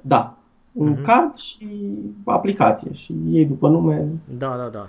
Da, 0.00 0.36
un 0.72 0.96
uh-huh. 0.96 1.04
card 1.04 1.34
și 1.34 1.68
aplicație 2.24 2.92
și 2.92 3.14
ei 3.30 3.44
după 3.44 3.68
nume. 3.68 4.08
Da, 4.38 4.54
da, 4.58 4.68
da. 4.72 4.88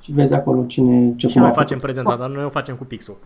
Și 0.00 0.12
vezi 0.12 0.34
acolo 0.34 0.64
cine 0.66 1.14
ce 1.16 1.28
Și 1.28 1.38
noi 1.38 1.52
facem 1.52 1.78
prezența, 1.78 2.16
dar 2.16 2.28
noi 2.28 2.44
o 2.44 2.48
facem 2.48 2.74
cu 2.74 2.84
pixul. 2.84 3.16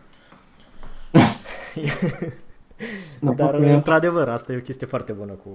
Dar, 3.36 3.54
într-adevăr, 3.54 4.28
asta 4.28 4.52
e 4.52 4.56
o 4.56 4.60
chestie 4.60 4.86
foarte 4.86 5.12
bună 5.12 5.32
cu... 5.32 5.50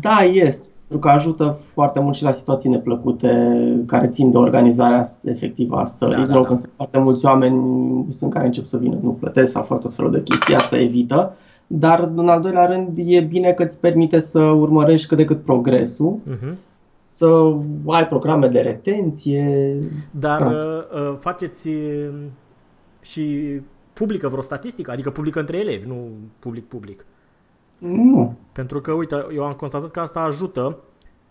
Da, 0.00 0.18
este. 0.32 0.68
Pentru 0.88 1.08
că 1.08 1.14
ajută 1.14 1.58
foarte 1.72 2.00
mult 2.00 2.14
și 2.14 2.22
la 2.22 2.32
situații 2.32 2.70
neplăcute 2.70 3.52
care 3.86 4.08
țin 4.08 4.30
de 4.30 4.36
organizarea 4.36 5.04
efectivă 5.24 5.76
a 5.76 5.84
sării. 5.84 6.26
Da, 6.26 6.32
da, 6.32 6.40
da. 6.40 6.54
sunt 6.54 6.72
foarte 6.76 6.98
mulți 6.98 7.24
oameni 7.24 8.06
sunt 8.10 8.32
care 8.32 8.46
încep 8.46 8.66
să 8.66 8.76
vină, 8.76 8.98
nu 9.02 9.10
plătesc 9.10 9.52
sau 9.52 9.62
fac 9.62 9.80
tot 9.80 9.94
felul 9.94 10.10
de 10.10 10.22
chestii, 10.22 10.54
asta 10.54 10.78
evită. 10.78 11.36
Dar, 11.66 12.10
în 12.14 12.28
al 12.28 12.40
doilea 12.40 12.66
rând, 12.66 12.98
e 13.04 13.20
bine 13.20 13.52
că 13.52 13.62
îți 13.62 13.80
permite 13.80 14.18
să 14.18 14.40
urmărești 14.40 15.06
cât 15.06 15.16
de 15.16 15.24
cât 15.24 15.42
progresul, 15.42 16.18
uh-huh. 16.30 16.54
să 16.98 17.54
ai 17.86 18.06
programe 18.06 18.48
de 18.48 18.60
retenție. 18.60 19.76
Dar 20.10 20.50
uh, 20.50 21.16
faceți 21.18 21.68
uh, 21.68 22.08
și 23.00 23.60
publică 23.92 24.28
vreo 24.28 24.42
statistică? 24.42 24.90
Adică 24.90 25.10
publică 25.10 25.40
între 25.40 25.58
elevi, 25.58 25.86
nu 25.86 26.08
public-public. 26.38 27.06
Nu. 27.78 28.34
Pentru 28.52 28.80
că, 28.80 28.92
uite, 28.92 29.26
eu 29.34 29.44
am 29.44 29.52
constatat 29.52 29.90
că 29.90 30.00
asta 30.00 30.20
ajută 30.20 30.78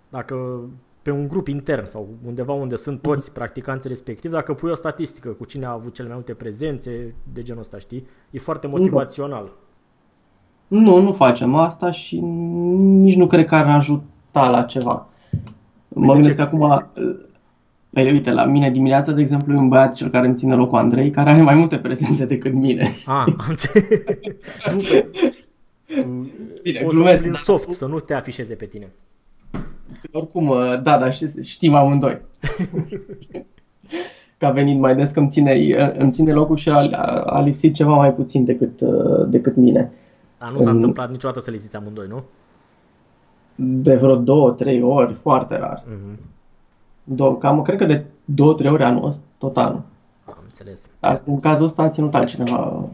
dacă 0.09 0.59
pe 1.01 1.11
un 1.11 1.27
grup 1.27 1.47
intern 1.47 1.85
sau 1.85 2.07
undeva 2.25 2.53
unde 2.53 2.75
sunt 2.75 3.01
toți 3.01 3.31
practicanții 3.31 3.89
respectivi, 3.89 4.33
dacă 4.33 4.53
pui 4.53 4.71
o 4.71 4.73
statistică 4.73 5.29
cu 5.29 5.45
cine 5.45 5.65
a 5.65 5.71
avut 5.71 5.93
cele 5.93 6.07
mai 6.07 6.17
multe 6.17 6.33
prezențe 6.33 7.15
de 7.33 7.41
genul 7.41 7.61
ăsta, 7.61 7.77
știi? 7.77 8.07
E 8.29 8.39
foarte 8.39 8.67
motivațional. 8.67 9.51
Nu, 10.67 11.01
nu 11.01 11.11
facem 11.11 11.55
asta 11.55 11.91
și 11.91 12.19
nici 12.19 13.15
nu 13.15 13.27
cred 13.27 13.45
că 13.45 13.55
ar 13.55 13.67
ajuta 13.67 14.49
la 14.49 14.63
ceva. 14.63 15.07
Mă 15.87 16.13
gândesc 16.13 16.35
că 16.35 16.41
acum 16.41 16.89
Păi 17.89 18.11
uite, 18.11 18.31
la 18.31 18.45
mine 18.45 18.71
dimineața, 18.71 19.11
de 19.11 19.21
exemplu, 19.21 19.53
e 19.53 19.57
un 19.57 19.67
băiat 19.67 19.95
cel 19.95 20.09
care 20.09 20.27
îmi 20.27 20.35
ține 20.35 20.55
locul 20.55 20.77
Andrei, 20.77 21.11
care 21.11 21.29
are 21.29 21.41
mai 21.41 21.55
multe 21.55 21.77
prezențe 21.77 22.25
decât 22.25 22.53
mine. 22.53 22.95
Ah, 23.05 23.25
am 24.65 24.81
Bine, 26.63 26.79
Poți 26.79 26.95
glumesc, 26.95 27.23
să 27.23 27.31
soft, 27.43 27.71
să 27.71 27.85
nu 27.85 27.99
te 27.99 28.13
afișeze 28.13 28.55
pe 28.55 28.65
tine. 28.65 28.91
Oricum, 30.11 30.53
da, 30.83 30.97
dar 30.97 31.13
știm 31.41 31.73
amândoi. 31.73 32.21
că 34.37 34.45
a 34.45 34.51
venit 34.51 34.79
mai 34.79 34.95
des 34.95 35.11
că 35.11 35.19
îmi 35.19 35.29
ține, 35.29 35.69
îmi 35.97 36.11
ține 36.11 36.31
locul 36.31 36.55
și 36.55 36.69
a, 36.69 36.89
a 37.25 37.41
lipsit 37.41 37.73
ceva 37.73 37.95
mai 37.95 38.13
puțin 38.13 38.45
decât, 38.45 38.81
decât 39.27 39.55
mine. 39.55 39.91
Dar 40.39 40.51
nu 40.51 40.61
s-a 40.61 40.69
întâmplat 40.69 41.11
niciodată 41.11 41.39
să 41.39 41.51
lipsiți 41.51 41.75
amândoi, 41.75 42.07
nu? 42.07 42.23
De 43.55 43.95
vreo 43.95 44.15
două, 44.15 44.51
trei 44.51 44.81
ori, 44.81 45.13
foarte 45.13 45.57
rar. 45.57 45.83
Uh-huh. 45.83 46.38
Două, 47.11 47.37
cam, 47.37 47.61
cred 47.61 47.77
că 47.77 47.85
de 47.85 48.05
două, 48.25 48.53
trei 48.53 48.71
ore 48.71 48.83
anul 48.83 49.05
ăsta, 49.05 49.23
tot 49.37 49.57
anul. 49.57 49.81
Am 50.25 50.37
înțeles. 50.43 50.89
Dar 50.99 51.21
în 51.25 51.39
cazul 51.39 51.65
ăsta 51.65 51.81
a 51.81 51.89
ținut 51.89 52.15
altcineva, 52.15 52.89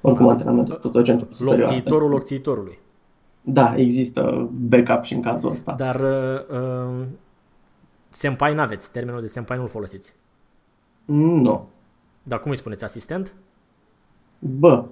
oricum 0.00 0.28
antrenamentul, 0.28 0.76
tot 0.76 1.04
centru 1.04 1.34
superior. 1.34 1.58
Locțiitorul 1.58 2.10
locțiitorului. 2.10 2.78
Da, 3.42 3.74
există 3.76 4.50
backup 4.52 5.02
și 5.02 5.14
în 5.14 5.20
cazul 5.20 5.50
ăsta. 5.50 5.72
Dar 5.72 6.00
uh, 6.00 6.58
uh 6.58 7.06
senpai 8.08 8.54
n-aveți, 8.54 8.90
termenul 8.90 9.20
de 9.20 9.26
senpai 9.26 9.56
nu-l 9.56 9.68
folosiți. 9.68 10.14
Nu. 11.04 11.68
Dar 12.22 12.40
cum 12.40 12.50
îi 12.50 12.56
spuneți, 12.56 12.84
asistent? 12.84 13.32
Bă. 14.38 14.84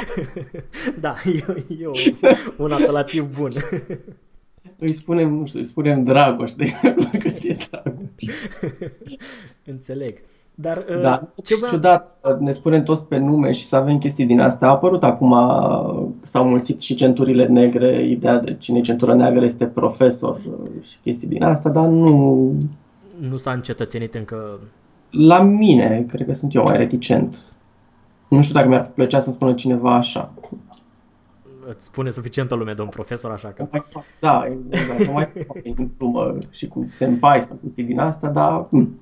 da, 1.00 1.14
e, 1.24 1.64
e 1.78 1.90
un 2.56 2.72
apelativ 2.72 3.36
bun. 3.38 3.50
îi 4.78 4.92
spunem, 4.92 5.34
nu 5.34 5.46
știu, 5.46 5.58
îi 5.58 5.66
spunem 5.66 6.04
Dragoș, 6.04 6.52
de 6.52 6.64
că 7.20 7.28
e 7.42 7.56
Dragoș. 7.70 8.34
Înțeleg. 9.72 10.18
Dar 10.58 10.84
uh, 10.90 11.00
da, 11.00 11.28
ce 11.44 11.56
vrea... 11.56 11.70
ciudat, 11.70 12.38
ne 12.40 12.52
spunem 12.52 12.82
toți 12.82 13.06
pe 13.06 13.18
nume 13.18 13.52
și 13.52 13.64
să 13.64 13.76
avem 13.76 13.98
chestii 13.98 14.26
din 14.26 14.40
astea. 14.40 14.68
A 14.68 14.70
apărut 14.70 15.02
acum, 15.02 15.36
s-au 16.22 16.48
mulțit 16.48 16.80
și 16.80 16.94
centurile 16.94 17.46
negre, 17.46 18.08
ideea 18.08 18.38
de 18.38 18.56
cine 18.58 18.80
centură 18.80 19.14
neagră 19.14 19.44
este 19.44 19.66
profesor 19.66 20.40
și 20.82 20.98
chestii 21.02 21.28
din 21.28 21.42
astea, 21.42 21.70
dar 21.70 21.86
nu... 21.86 22.52
Nu 23.30 23.36
s-a 23.36 23.52
încetățenit 23.52 24.14
încă... 24.14 24.60
La 25.10 25.42
mine, 25.42 26.06
cred 26.08 26.26
că 26.26 26.32
sunt 26.32 26.54
eu 26.54 26.62
mai 26.62 26.76
reticent. 26.76 27.36
Nu 28.28 28.42
știu 28.42 28.54
dacă 28.54 28.68
mi-ar 28.68 28.90
plăcea 28.94 29.20
să-mi 29.20 29.34
spună 29.34 29.54
cineva 29.54 29.94
așa 29.94 30.32
îți 31.68 31.84
spune 31.84 32.10
suficientă 32.10 32.54
lume, 32.54 32.72
domn 32.72 32.88
profesor, 32.88 33.30
așa 33.30 33.48
că... 33.48 33.68
Da, 34.20 34.44
nu 35.06 35.12
mai 35.12 35.28
în 35.64 35.88
glumă 35.98 36.38
și 36.50 36.68
cu 36.68 36.86
senpai 36.90 37.42
sau 37.42 37.56
cu 37.56 37.72
din 37.82 37.98
asta, 37.98 38.28
dar... 38.28 38.66
Hmm. 38.68 38.98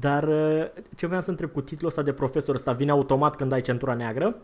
Dar 0.00 0.24
ce 0.96 1.06
vreau 1.06 1.20
să 1.20 1.30
întreb 1.30 1.50
cu 1.50 1.60
titlul 1.60 1.88
ăsta 1.88 2.02
de 2.02 2.12
profesor 2.12 2.54
ăsta, 2.54 2.72
vine 2.72 2.90
automat 2.90 3.36
când 3.36 3.52
ai 3.52 3.60
centura 3.60 3.94
neagră? 3.94 4.36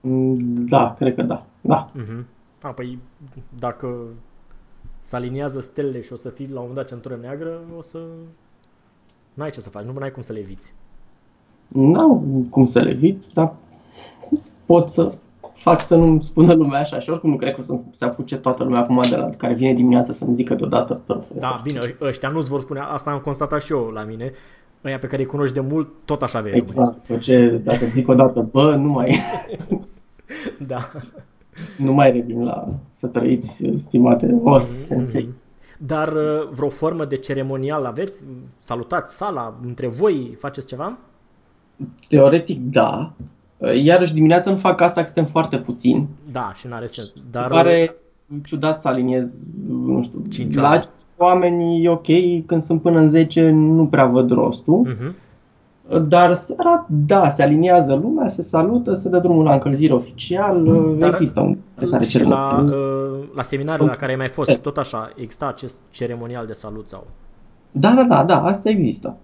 Mm, 0.00 0.66
da, 0.66 0.94
cred 0.98 1.14
că 1.14 1.22
da. 1.22 1.46
da. 1.60 1.86
Uh-huh. 1.86 2.24
A, 2.60 2.68
păi 2.68 2.98
dacă 3.58 3.96
se 5.00 5.16
aliniază 5.16 5.60
stelele 5.60 6.00
și 6.00 6.12
o 6.12 6.16
să 6.16 6.28
fii 6.28 6.46
la 6.46 6.60
un 6.60 6.66
moment 6.68 6.76
dat 6.76 6.88
centură 6.88 7.18
neagră, 7.20 7.60
o 7.76 7.82
să... 7.82 7.98
N-ai 9.34 9.50
ce 9.50 9.60
să 9.60 9.70
faci, 9.70 9.84
nu 9.84 10.00
ai 10.00 10.10
cum 10.10 10.22
să 10.22 10.32
le 10.32 10.38
eviți. 10.38 10.74
N-au 11.68 12.46
cum 12.50 12.64
să 12.64 12.80
le 12.80 12.90
evit, 12.90 13.26
dar 13.34 13.54
pot 14.66 14.90
să 14.90 15.14
fac 15.62 15.82
să 15.82 15.96
nu-mi 15.96 16.22
spună 16.22 16.52
lumea 16.52 16.78
așa 16.78 16.98
și 16.98 17.10
oricum 17.10 17.30
nu 17.30 17.36
cred 17.36 17.54
că 17.54 17.60
o 17.60 17.62
să 17.62 17.82
se 17.90 18.04
apuce 18.04 18.36
toată 18.36 18.62
lumea 18.62 18.78
acum 18.78 19.00
de 19.10 19.16
la 19.16 19.30
care 19.36 19.54
vine 19.54 19.74
dimineața 19.74 20.12
să-mi 20.12 20.34
zică 20.34 20.54
deodată 20.54 21.02
profesor. 21.06 21.38
Da, 21.38 21.60
bine, 21.64 21.78
ăștia 22.06 22.28
nu-ți 22.28 22.48
vor 22.48 22.60
spune, 22.60 22.80
asta 22.80 23.10
am 23.10 23.18
constatat 23.18 23.62
și 23.62 23.72
eu 23.72 23.90
la 23.94 24.04
mine, 24.04 24.32
ăia 24.84 24.98
pe 24.98 25.06
care 25.06 25.22
îi 25.22 25.28
cunoști 25.28 25.54
de 25.54 25.60
mult, 25.60 25.88
tot 26.04 26.22
așa 26.22 26.40
vei 26.40 26.52
Exact, 26.54 27.20
ce, 27.20 27.60
dacă 27.64 27.84
zic 27.92 28.08
o 28.08 28.14
dată, 28.14 28.48
bă, 28.50 28.74
nu 28.74 28.88
mai... 28.88 29.18
da. 30.72 30.78
Nu 31.78 31.92
mai 31.92 32.12
revin 32.12 32.44
la 32.44 32.68
să 32.90 33.06
trăiți, 33.06 33.64
stimate 33.74 34.40
os, 34.42 34.74
mm-hmm. 34.74 34.86
sensei. 34.86 35.28
Dar 35.78 36.08
uh, 36.08 36.48
vreo 36.50 36.68
formă 36.68 37.04
de 37.04 37.16
ceremonial 37.16 37.84
aveți? 37.84 38.22
Salutați 38.58 39.16
sala 39.16 39.54
între 39.64 39.88
voi? 39.88 40.36
Faceți 40.38 40.66
ceva? 40.66 40.98
Teoretic, 42.08 42.60
da. 42.60 43.12
Iarăși 43.82 44.14
dimineața 44.14 44.50
nu 44.50 44.56
fac 44.56 44.80
asta, 44.80 45.00
că 45.00 45.06
suntem 45.06 45.24
foarte 45.24 45.58
puțini. 45.58 46.08
Da, 46.32 46.52
și 46.54 46.66
n-are 46.66 46.86
sens. 46.86 47.14
Dar... 47.30 47.42
Se 47.42 47.48
pare 47.48 47.94
ciudat 48.44 48.80
să 48.80 48.88
aliniez, 48.88 49.32
nu 49.86 50.02
știu, 50.02 50.22
5 50.30 50.54
la 50.54 50.80
oamenii 51.16 51.84
e 51.84 51.88
ok, 51.88 52.06
când 52.46 52.62
sunt 52.62 52.82
până 52.82 52.98
în 52.98 53.08
10 53.08 53.50
nu 53.50 53.86
prea 53.86 54.06
văd 54.06 54.30
rostul. 54.30 54.86
Uh-huh. 54.86 55.30
Dar 56.08 56.34
seara, 56.34 56.86
da, 56.88 57.28
se 57.28 57.42
aliniază 57.42 57.94
lumea, 57.94 58.28
se 58.28 58.42
salută, 58.42 58.94
se 58.94 59.08
dă 59.08 59.18
drumul 59.18 59.44
la 59.44 59.52
încălzire 59.52 59.92
oficial, 59.92 60.96
Dar 60.98 61.10
există 61.10 61.40
un 61.40 61.56
care 61.90 62.04
și 62.04 62.22
la, 62.22 62.64
uh, 62.64 63.28
la 63.34 63.42
seminarele 63.42 63.88
la 63.88 63.96
care 63.96 64.10
ai 64.10 64.16
mai 64.16 64.28
fost, 64.28 64.58
tot 64.58 64.76
așa, 64.76 65.12
există 65.16 65.48
acest 65.48 65.76
ceremonial 65.90 66.46
de 66.46 66.52
salut 66.52 66.88
sau? 66.88 67.06
Da, 67.70 67.92
da, 67.94 68.02
da, 68.02 68.24
da, 68.24 68.42
asta 68.42 68.68
există. 68.68 69.16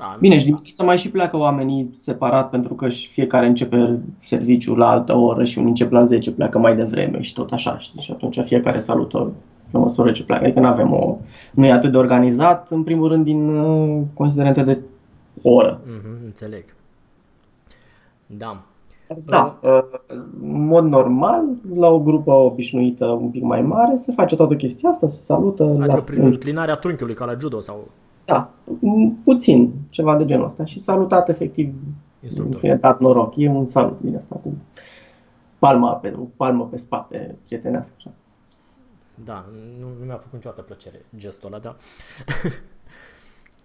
Da, 0.00 0.16
Bine, 0.20 0.38
și 0.38 0.44
dimineața 0.44 0.84
mai 0.84 0.98
și 0.98 1.10
pleacă 1.10 1.36
oamenii 1.36 1.88
separat 1.92 2.50
pentru 2.50 2.74
că 2.74 2.88
și 2.88 3.08
fiecare 3.08 3.46
începe 3.46 3.98
serviciul 4.20 4.78
la 4.78 4.88
altă 4.88 5.16
oră 5.16 5.44
și 5.44 5.58
unii 5.58 5.70
încep 5.70 5.90
la 5.90 6.02
10, 6.02 6.32
pleacă 6.32 6.58
mai 6.58 6.76
devreme 6.76 7.20
și 7.20 7.34
tot 7.34 7.52
așa. 7.52 7.78
Știi? 7.78 8.00
Și 8.00 8.12
atunci 8.12 8.40
fiecare 8.44 8.78
salută 8.78 9.32
pe 9.70 9.78
măsură 9.78 10.12
ce 10.12 10.24
pleacă. 10.24 10.44
Adică 10.44 10.60
nu 10.60 10.66
avem 10.66 10.92
o... 10.92 11.16
Nu 11.50 11.66
e 11.66 11.72
atât 11.72 11.90
de 11.90 11.96
organizat, 11.96 12.70
în 12.70 12.82
primul 12.82 13.08
rând 13.08 13.24
din 13.24 13.56
uh, 13.56 14.02
considerente 14.14 14.62
de 14.62 14.78
oră. 15.42 15.80
Mm-hmm, 15.80 16.24
înțeleg. 16.24 16.64
Da. 18.26 18.62
Da, 19.24 19.58
uh, 19.62 19.82
în 20.42 20.66
mod 20.66 20.84
normal, 20.84 21.44
la 21.74 21.88
o 21.88 22.00
grupă 22.00 22.32
obișnuită 22.32 23.06
un 23.06 23.28
pic 23.28 23.42
mai 23.42 23.62
mare, 23.62 23.96
se 23.96 24.12
face 24.12 24.36
toată 24.36 24.54
chestia 24.54 24.88
asta, 24.88 25.06
se 25.06 25.20
salută. 25.20 25.64
Adică 25.64 25.86
la 25.86 25.94
prin 25.94 26.24
înclinarea 26.24 26.74
trunchiului, 26.74 27.14
ca 27.14 27.24
la 27.24 27.36
judo 27.40 27.60
sau... 27.60 27.88
Da, 28.30 28.50
puțin, 29.24 29.72
ceva 29.88 30.16
de 30.16 30.24
genul 30.24 30.46
ăsta. 30.46 30.64
Și 30.64 30.78
salutat 30.78 31.28
efectiv, 31.28 31.74
e 32.62 32.74
dat 32.74 33.00
noroc, 33.00 33.36
e 33.36 33.48
un 33.48 33.66
salut 33.66 34.00
din 34.00 34.16
asta 34.16 34.34
cu 34.42 34.56
palma 35.58 35.94
pe, 35.94 36.16
palmă 36.36 36.66
pe 36.66 36.76
spate, 36.76 37.36
prietenească. 37.46 37.94
Așa. 37.96 38.10
Da, 39.24 39.44
nu, 39.80 39.86
nu 39.98 40.04
mi-a 40.04 40.16
făcut 40.16 40.32
niciodată 40.32 40.62
plăcere 40.62 41.04
gestul 41.16 41.52
ăla, 41.52 41.58
da. 41.62 41.76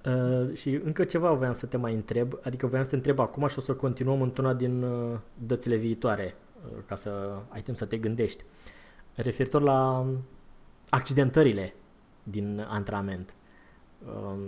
Uh, 0.05 0.55
și 0.55 0.79
încă 0.83 1.03
ceva 1.03 1.31
voiam 1.31 1.53
să 1.53 1.65
te 1.65 1.77
mai 1.77 1.93
întreb, 1.93 2.33
adică 2.43 2.67
voiam 2.67 2.83
să 2.83 2.89
te 2.89 2.95
întreb 2.95 3.19
acum 3.19 3.47
și 3.47 3.59
o 3.59 3.61
să 3.61 3.73
continuăm 3.73 4.21
într-una 4.21 4.53
din 4.53 4.83
uh, 4.83 5.17
dățile 5.33 5.75
viitoare, 5.75 6.35
uh, 6.65 6.77
ca 6.85 6.95
să 6.95 7.09
ai 7.49 7.61
timp 7.61 7.77
să 7.77 7.85
te 7.85 7.97
gândești. 7.97 8.43
Referitor 9.15 9.61
la 9.61 10.05
accidentările 10.89 11.73
din 12.23 12.65
antrenament. 12.69 13.33
Uh, 14.05 14.47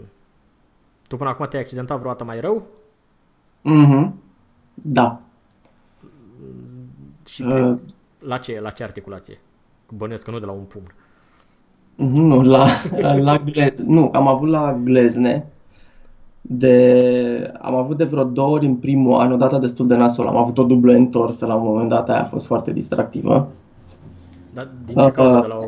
tu 1.08 1.18
până 1.18 1.30
acum 1.30 1.46
te-ai 1.50 1.62
accidentat 1.62 1.98
vreodată 1.98 2.24
mai 2.24 2.40
rău? 2.40 2.64
Mhm. 3.62 4.14
Da. 4.74 5.20
Și 7.26 7.42
uh. 7.42 7.78
la 8.20 8.38
ce, 8.38 8.60
la 8.62 8.70
ce 8.70 8.84
articulație? 8.84 9.40
Bănuiesc 9.96 10.24
că 10.24 10.32
nu 10.32 10.40
de 10.40 10.46
la 10.46 10.52
un 10.52 10.64
pumn. 10.64 10.94
Nu, 11.96 12.42
la, 12.42 12.68
la 13.20 13.38
gleț, 13.38 13.80
nu, 13.86 14.10
am 14.14 14.28
avut 14.28 14.50
la 14.50 14.80
glezne. 14.84 15.46
De, 16.42 17.54
am 17.62 17.76
avut 17.76 17.98
de 17.98 18.04
vreo 18.04 18.24
două 18.24 18.54
ori 18.54 18.66
în 18.66 18.76
primul 18.76 19.20
an, 19.20 19.32
o 19.32 19.36
dată 19.36 19.58
destul 19.58 19.88
de 19.88 19.96
nasol. 19.96 20.28
Am 20.28 20.38
avut 20.38 20.58
o 20.58 20.64
dublă 20.64 20.94
întorsă 20.94 21.46
la 21.46 21.56
un 21.56 21.64
moment 21.64 21.90
dat, 21.90 22.10
aia 22.10 22.22
a 22.22 22.26
fost 22.26 22.46
foarte 22.46 22.74
distractivă. 22.74 23.50
Dar 24.54 24.70
din 24.86 24.96
ce 24.96 25.12
cauză? 25.12 25.36
Uh, 25.36 25.42
de 25.42 25.48
la 25.48 25.56
o 25.56 25.68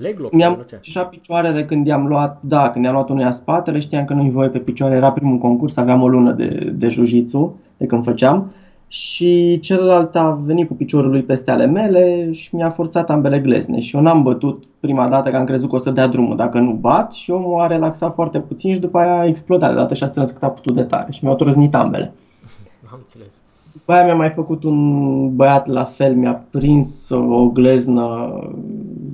leg 0.00 0.18
lock? 0.18 0.32
Mi-am 0.32 0.66
așa 0.80 1.04
picioarele 1.04 1.64
când 1.64 1.86
i-am 1.86 2.06
luat, 2.06 2.38
da, 2.40 2.70
când 2.70 2.84
i-am 2.84 2.94
luat 2.94 3.08
unuia 3.08 3.30
spatele, 3.30 3.78
știam 3.78 4.04
că 4.04 4.14
nu-i 4.14 4.30
voie 4.30 4.48
pe 4.48 4.58
picioare, 4.58 4.96
era 4.96 5.12
primul 5.12 5.38
concurs, 5.38 5.76
aveam 5.76 6.02
o 6.02 6.08
lună 6.08 6.32
de, 6.32 6.72
de 6.74 6.88
jiu 6.88 7.56
de 7.76 7.86
când 7.86 8.04
făceam 8.04 8.52
și 8.88 9.58
celălalt 9.60 10.16
a 10.16 10.40
venit 10.44 10.68
cu 10.68 10.74
piciorul 10.74 11.10
lui 11.10 11.22
peste 11.22 11.50
ale 11.50 11.66
mele 11.66 12.32
și 12.32 12.54
mi-a 12.54 12.70
forțat 12.70 13.10
ambele 13.10 13.38
glezne 13.38 13.80
și 13.80 13.96
eu 13.96 14.02
n-am 14.02 14.22
bătut 14.22 14.64
prima 14.80 15.08
dată 15.08 15.30
că 15.30 15.36
am 15.36 15.44
crezut 15.44 15.68
că 15.68 15.74
o 15.74 15.78
să 15.78 15.90
dea 15.90 16.06
drumul 16.06 16.36
dacă 16.36 16.58
nu 16.58 16.72
bat 16.72 17.12
și 17.12 17.30
omul 17.30 17.60
a 17.60 17.66
relaxat 17.66 18.14
foarte 18.14 18.38
puțin 18.38 18.72
și 18.72 18.80
după 18.80 18.98
aia 18.98 19.18
a 19.18 19.26
explodat 19.26 19.70
de 19.70 19.76
dată 19.76 19.94
și 19.94 20.02
a 20.02 20.06
strâns 20.06 20.30
cât 20.30 20.42
a 20.42 20.48
putut 20.48 20.74
de 20.74 20.82
tare 20.82 21.12
și 21.12 21.24
mi-au 21.24 21.36
trăznit 21.36 21.74
ambele. 21.74 22.12
Am 22.92 22.98
înțeles. 22.98 23.42
După 23.72 23.92
aia 23.92 24.04
mi-a 24.04 24.14
mai 24.14 24.30
făcut 24.30 24.62
un 24.62 25.36
băiat 25.36 25.66
la 25.66 25.84
fel, 25.84 26.14
mi-a 26.14 26.44
prins 26.50 27.08
o 27.10 27.46
gleznă, 27.46 28.32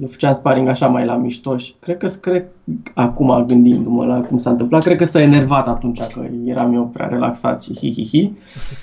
eu 0.04 0.10
făceam 0.10 0.32
sparring 0.32 0.68
așa 0.68 0.86
mai 0.86 1.04
la 1.04 1.16
mișto 1.16 1.56
și 1.56 1.74
cred 1.80 1.96
că, 1.96 2.06
cred, 2.20 2.44
acum 2.94 3.44
gândindu-mă 3.46 4.04
la 4.04 4.20
cum 4.20 4.38
s-a 4.38 4.50
întâmplat, 4.50 4.82
cred 4.82 4.96
că 4.96 5.04
s-a 5.04 5.20
enervat 5.20 5.68
atunci 5.68 6.00
că 6.00 6.22
eram 6.44 6.74
eu 6.74 6.90
prea 6.92 7.06
relaxat 7.06 7.62
și 7.62 7.74
hi-hi-hi 7.74 8.32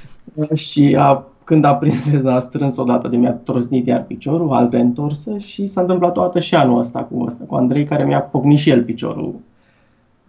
și 0.67 0.95
a, 0.99 1.23
când 1.43 1.65
a 1.65 1.75
prins 1.75 2.11
lezna, 2.11 2.35
a 2.35 2.39
strâns 2.39 2.77
odată 2.77 3.07
de 3.07 3.17
mi-a 3.17 3.31
trosnit 3.31 3.87
iar 3.87 4.03
piciorul, 4.03 4.53
altă 4.53 4.77
întorsă 4.77 5.37
și 5.37 5.67
s-a 5.67 5.81
întâmplat 5.81 6.13
toată 6.13 6.39
și 6.39 6.55
anul 6.55 6.79
ăsta 6.79 6.99
cu 6.99 7.23
ăsta, 7.25 7.43
cu 7.47 7.55
Andrei, 7.55 7.85
care 7.85 8.05
mi-a 8.05 8.21
pocnit 8.21 8.59
și 8.59 8.69
el 8.69 8.83
piciorul. 8.83 9.35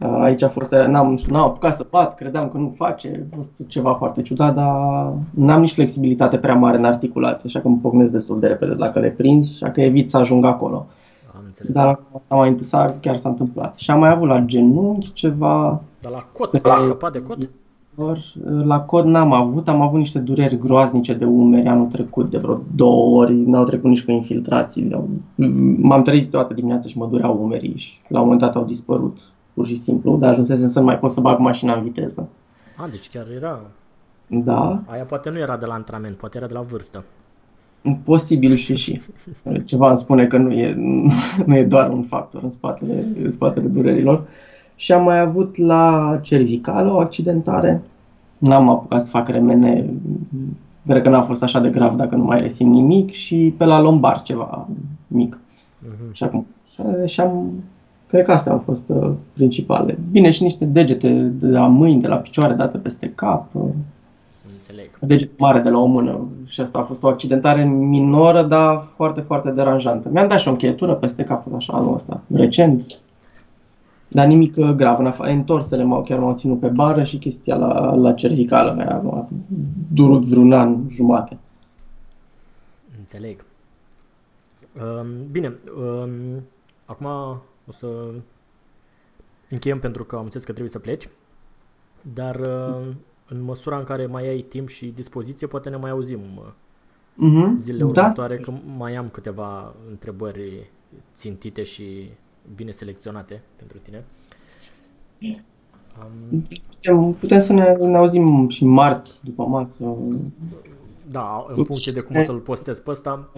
Aici 0.03 0.43
a 0.43 0.49
fost, 0.49 0.73
n-am, 0.73 1.19
n-am 1.29 1.43
apucat 1.43 1.75
să 1.75 1.87
bat, 1.91 2.15
credeam 2.15 2.49
că 2.49 2.59
nu 2.59 2.73
face, 2.77 3.27
a 3.33 3.35
fost 3.35 3.67
ceva 3.69 3.95
foarte 3.95 4.23
ciudat, 4.23 4.55
dar 4.55 5.13
n-am 5.31 5.61
nici 5.61 5.73
flexibilitate 5.73 6.37
prea 6.37 6.55
mare 6.55 6.77
în 6.77 6.85
articulație, 6.85 7.43
așa 7.49 7.61
că 7.61 7.67
îmi 7.67 7.79
pocnesc 7.83 8.13
destul 8.13 8.41
de 8.41 8.47
repede 8.47 8.75
dacă 8.75 8.99
le 8.99 9.09
prind, 9.09 9.45
așa 9.53 9.71
că 9.71 9.81
evit 9.81 10.11
să 10.11 10.17
ajung 10.17 10.45
acolo. 10.45 10.87
Am 11.35 11.43
înțeles. 11.47 11.73
Dar 11.73 12.01
asta 12.17 12.35
mai 12.35 12.49
întâmplat, 12.49 13.01
chiar 13.01 13.17
s-a 13.17 13.29
întâmplat. 13.29 13.75
Și 13.77 13.91
am 13.91 13.99
mai 13.99 14.11
avut 14.11 14.29
la 14.29 14.41
genunchi 14.41 15.13
ceva... 15.13 15.81
Dar 16.01 16.13
la 16.13 16.27
cot, 16.33 16.51
pe... 16.51 16.61
ai 16.69 16.79
scăpat 16.79 17.13
de 17.13 17.23
cot? 17.23 17.39
La 18.65 18.81
cod 18.81 19.05
n-am 19.05 19.33
avut, 19.33 19.69
am 19.69 19.81
avut 19.81 19.99
niște 19.99 20.19
dureri 20.19 20.59
groaznice 20.59 21.15
de 21.15 21.25
umeri 21.25 21.67
anul 21.67 21.87
trecut, 21.87 22.31
de 22.31 22.39
vreo 22.39 22.61
două 22.75 23.21
ori, 23.21 23.35
n-au 23.35 23.65
trecut 23.65 23.89
nici 23.89 24.05
cu 24.05 24.11
infiltrații. 24.11 25.11
M-am 25.77 26.03
trezit 26.03 26.31
toată 26.31 26.55
dimineața 26.55 26.89
și 26.89 26.99
mă 26.99 27.07
dureau 27.11 27.39
umerii 27.43 27.77
și 27.77 28.01
la 28.09 28.19
un 28.19 28.25
moment 28.25 28.41
dat 28.41 28.57
au 28.57 28.65
dispărut, 28.65 29.19
pur 29.55 29.67
și 29.67 29.75
simplu, 29.75 30.17
dar 30.17 30.31
ajunsesem 30.31 30.69
să 30.69 30.79
nu 30.79 30.85
mai 30.85 30.99
pot 30.99 31.11
să 31.11 31.21
bag 31.21 31.39
mașina 31.39 31.75
în 31.75 31.83
viteză. 31.83 32.29
A, 32.77 32.89
deci 32.91 33.11
chiar 33.11 33.27
era... 33.37 33.61
Da. 34.27 34.83
Aia 34.87 35.05
poate 35.05 35.31
nu 35.31 35.39
era 35.39 35.57
de 35.57 35.67
la 35.67 35.75
antrenament, 35.75 36.17
poate 36.17 36.37
era 36.37 36.47
de 36.47 36.53
la 36.53 36.61
vârstă. 36.61 37.05
Posibil 38.05 38.55
și 38.55 38.77
și. 38.77 39.01
Ceva 39.67 39.89
îmi 39.89 39.97
spune 39.97 40.27
că 40.27 40.37
nu 40.37 40.53
e, 40.53 40.77
nu 41.47 41.57
e 41.57 41.65
doar 41.65 41.91
un 41.91 42.03
factor 42.03 42.43
în 42.43 42.51
spatele, 42.51 43.07
în 43.23 43.31
spatele 43.31 43.67
durerilor. 43.67 44.19
Uh, 44.19 44.27
și 44.83 44.93
am 44.93 45.03
mai 45.03 45.19
avut 45.19 45.57
la 45.57 46.19
cervicală 46.23 46.93
o 46.93 46.99
accidentare. 46.99 47.83
N-am 48.39 48.69
apucat 48.69 49.03
să 49.03 49.11
fac 49.11 49.29
remene, 49.29 49.91
cred 50.87 51.03
că 51.03 51.09
n-a 51.09 51.23
fost 51.23 51.43
așa 51.43 51.61
de 51.61 51.69
grav 51.69 51.97
dacă 51.97 52.17
nu 52.17 52.25
mai 52.25 52.41
resimt 52.41 52.73
nimic 52.73 53.11
și 53.11 53.55
pe 53.57 53.65
la 53.65 53.81
lombar 53.81 54.23
ceva 54.23 54.69
mic. 55.07 55.39
Uh-huh. 55.39 56.13
Și 56.13 56.25
acum, 56.25 56.47
și 57.07 57.21
am, 57.21 57.53
cred 58.13 58.25
că 58.25 58.33
astea 58.33 58.53
au 58.53 58.59
fost 58.59 58.85
uh, 58.87 59.11
principale. 59.33 59.99
Bine, 60.11 60.31
și 60.31 60.43
niște 60.43 60.65
degete 60.65 61.09
de 61.13 61.47
la 61.47 61.67
mâini, 61.67 62.01
de 62.01 62.07
la 62.07 62.17
picioare 62.17 62.55
date 62.55 62.79
peste 62.79 63.13
cap. 63.15 63.47
Uh, 63.53 63.71
Înțeleg. 64.53 64.91
Deget 65.01 65.39
mare 65.39 65.61
de 65.61 65.69
la 65.69 65.79
o 65.79 65.85
mână 65.85 66.29
și 66.47 66.61
asta 66.61 66.79
a 66.79 66.83
fost 66.83 67.03
o 67.03 67.09
accidentare 67.09 67.65
minoră, 67.65 68.43
dar 68.43 68.87
foarte, 68.95 69.21
foarte 69.21 69.51
deranjantă. 69.51 70.09
Mi-am 70.13 70.29
dat 70.29 70.39
și 70.39 70.49
o 70.49 70.51
încheietură 70.51 70.95
peste 70.95 71.25
cap 71.25 71.55
așa 71.55 71.73
anul 71.73 71.95
ăsta, 71.95 72.21
recent, 72.35 73.01
dar 74.09 74.27
nimic 74.27 74.57
uh, 74.57 74.71
grav. 74.71 74.99
În 74.99 75.07
afară, 75.07 75.31
întorsele 75.31 75.83
m-au, 75.83 76.03
chiar 76.03 76.19
m-au 76.19 76.35
ținut 76.35 76.61
pe 76.61 76.69
bară 76.69 77.05
și 77.05 77.19
chestia 77.19 77.57
la, 77.57 77.95
la 77.95 78.13
cervicală 78.13 78.73
mea 78.73 79.03
a 79.05 79.29
durut 79.93 80.25
vreun 80.25 80.53
an 80.53 80.77
jumate. 80.91 81.39
Înțeleg. 82.99 83.45
Um, 84.77 85.07
bine, 85.31 85.53
um, 85.77 86.43
acum 86.87 87.07
o 87.69 87.73
să 87.73 88.11
încheiem 89.51 89.79
pentru 89.79 90.05
că 90.05 90.17
am 90.17 90.23
înțeles 90.23 90.45
că 90.45 90.51
trebuie 90.51 90.73
să 90.73 90.79
pleci, 90.79 91.09
dar 92.15 92.37
uh, 92.37 92.95
în 93.29 93.41
măsura 93.41 93.79
în 93.79 93.85
care 93.85 94.07
mai 94.07 94.29
ai 94.29 94.41
timp 94.41 94.69
și 94.69 94.87
dispoziție, 94.87 95.47
poate 95.47 95.69
ne 95.69 95.77
mai 95.77 95.91
auzim 95.91 96.21
uh-huh. 96.21 97.57
zilele 97.57 97.93
da. 97.93 98.01
următoare, 98.01 98.39
că 98.39 98.53
mai 98.77 98.95
am 98.95 99.09
câteva 99.09 99.75
întrebări 99.91 100.71
țintite 101.15 101.63
și 101.63 102.11
bine 102.57 102.71
selecționate 102.71 103.43
pentru 103.57 103.79
tine. 103.79 104.05
Um, 105.99 106.45
Putem, 106.69 107.13
putem 107.13 107.41
să 107.41 107.53
ne, 107.53 107.73
ne 107.73 107.97
auzim 107.97 108.49
și 108.49 108.65
marți 108.65 109.25
după 109.25 109.45
masă. 109.45 109.97
da, 111.11 111.47
în 111.49 111.65
funcție 111.65 111.93
de 111.93 112.01
cum 112.01 112.17
o 112.17 112.23
să-l 112.23 112.39
postez 112.39 112.81
pe 112.81 112.91
ăsta. 112.91 113.31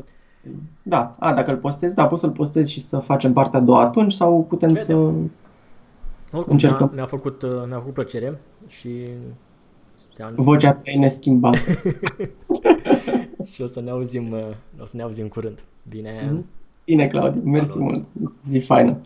Da, 0.82 1.16
a, 1.18 1.34
dacă 1.34 1.50
îl 1.50 1.56
postez, 1.56 1.92
da, 1.92 2.06
poți 2.06 2.20
să-l 2.20 2.30
postez 2.30 2.68
și 2.68 2.80
să 2.80 2.98
facem 2.98 3.32
partea 3.32 3.58
a 3.58 3.62
doua 3.62 3.80
atunci 3.80 4.12
sau 4.12 4.44
putem 4.48 4.68
Vedem. 4.68 4.84
să... 4.84 4.94
Oricum, 6.36 6.52
Încercăm. 6.52 6.86
ne-a, 6.86 6.94
ne-a, 6.94 7.06
făcut, 7.06 7.42
uh, 7.42 7.66
ne-a 7.68 7.78
făcut 7.78 7.94
plăcere 7.94 8.40
și 8.68 9.08
Vocea 10.34 10.72
ta 10.72 10.80
e 10.84 10.98
neschimbată. 10.98 11.58
și 13.52 13.62
o 13.62 13.66
să 13.66 13.80
ne 13.80 13.90
auzim, 13.90 14.32
uh, 14.32 14.40
o 14.80 14.86
să 14.86 14.96
ne 14.96 15.02
auzim 15.02 15.28
curând. 15.28 15.64
Bine. 15.88 16.44
Bine, 16.84 17.06
Claudiu, 17.06 17.40
mersi 17.44 17.70
Salut. 17.70 17.86
mult. 17.86 18.04
Zi 18.48 18.58
faină. 18.58 18.96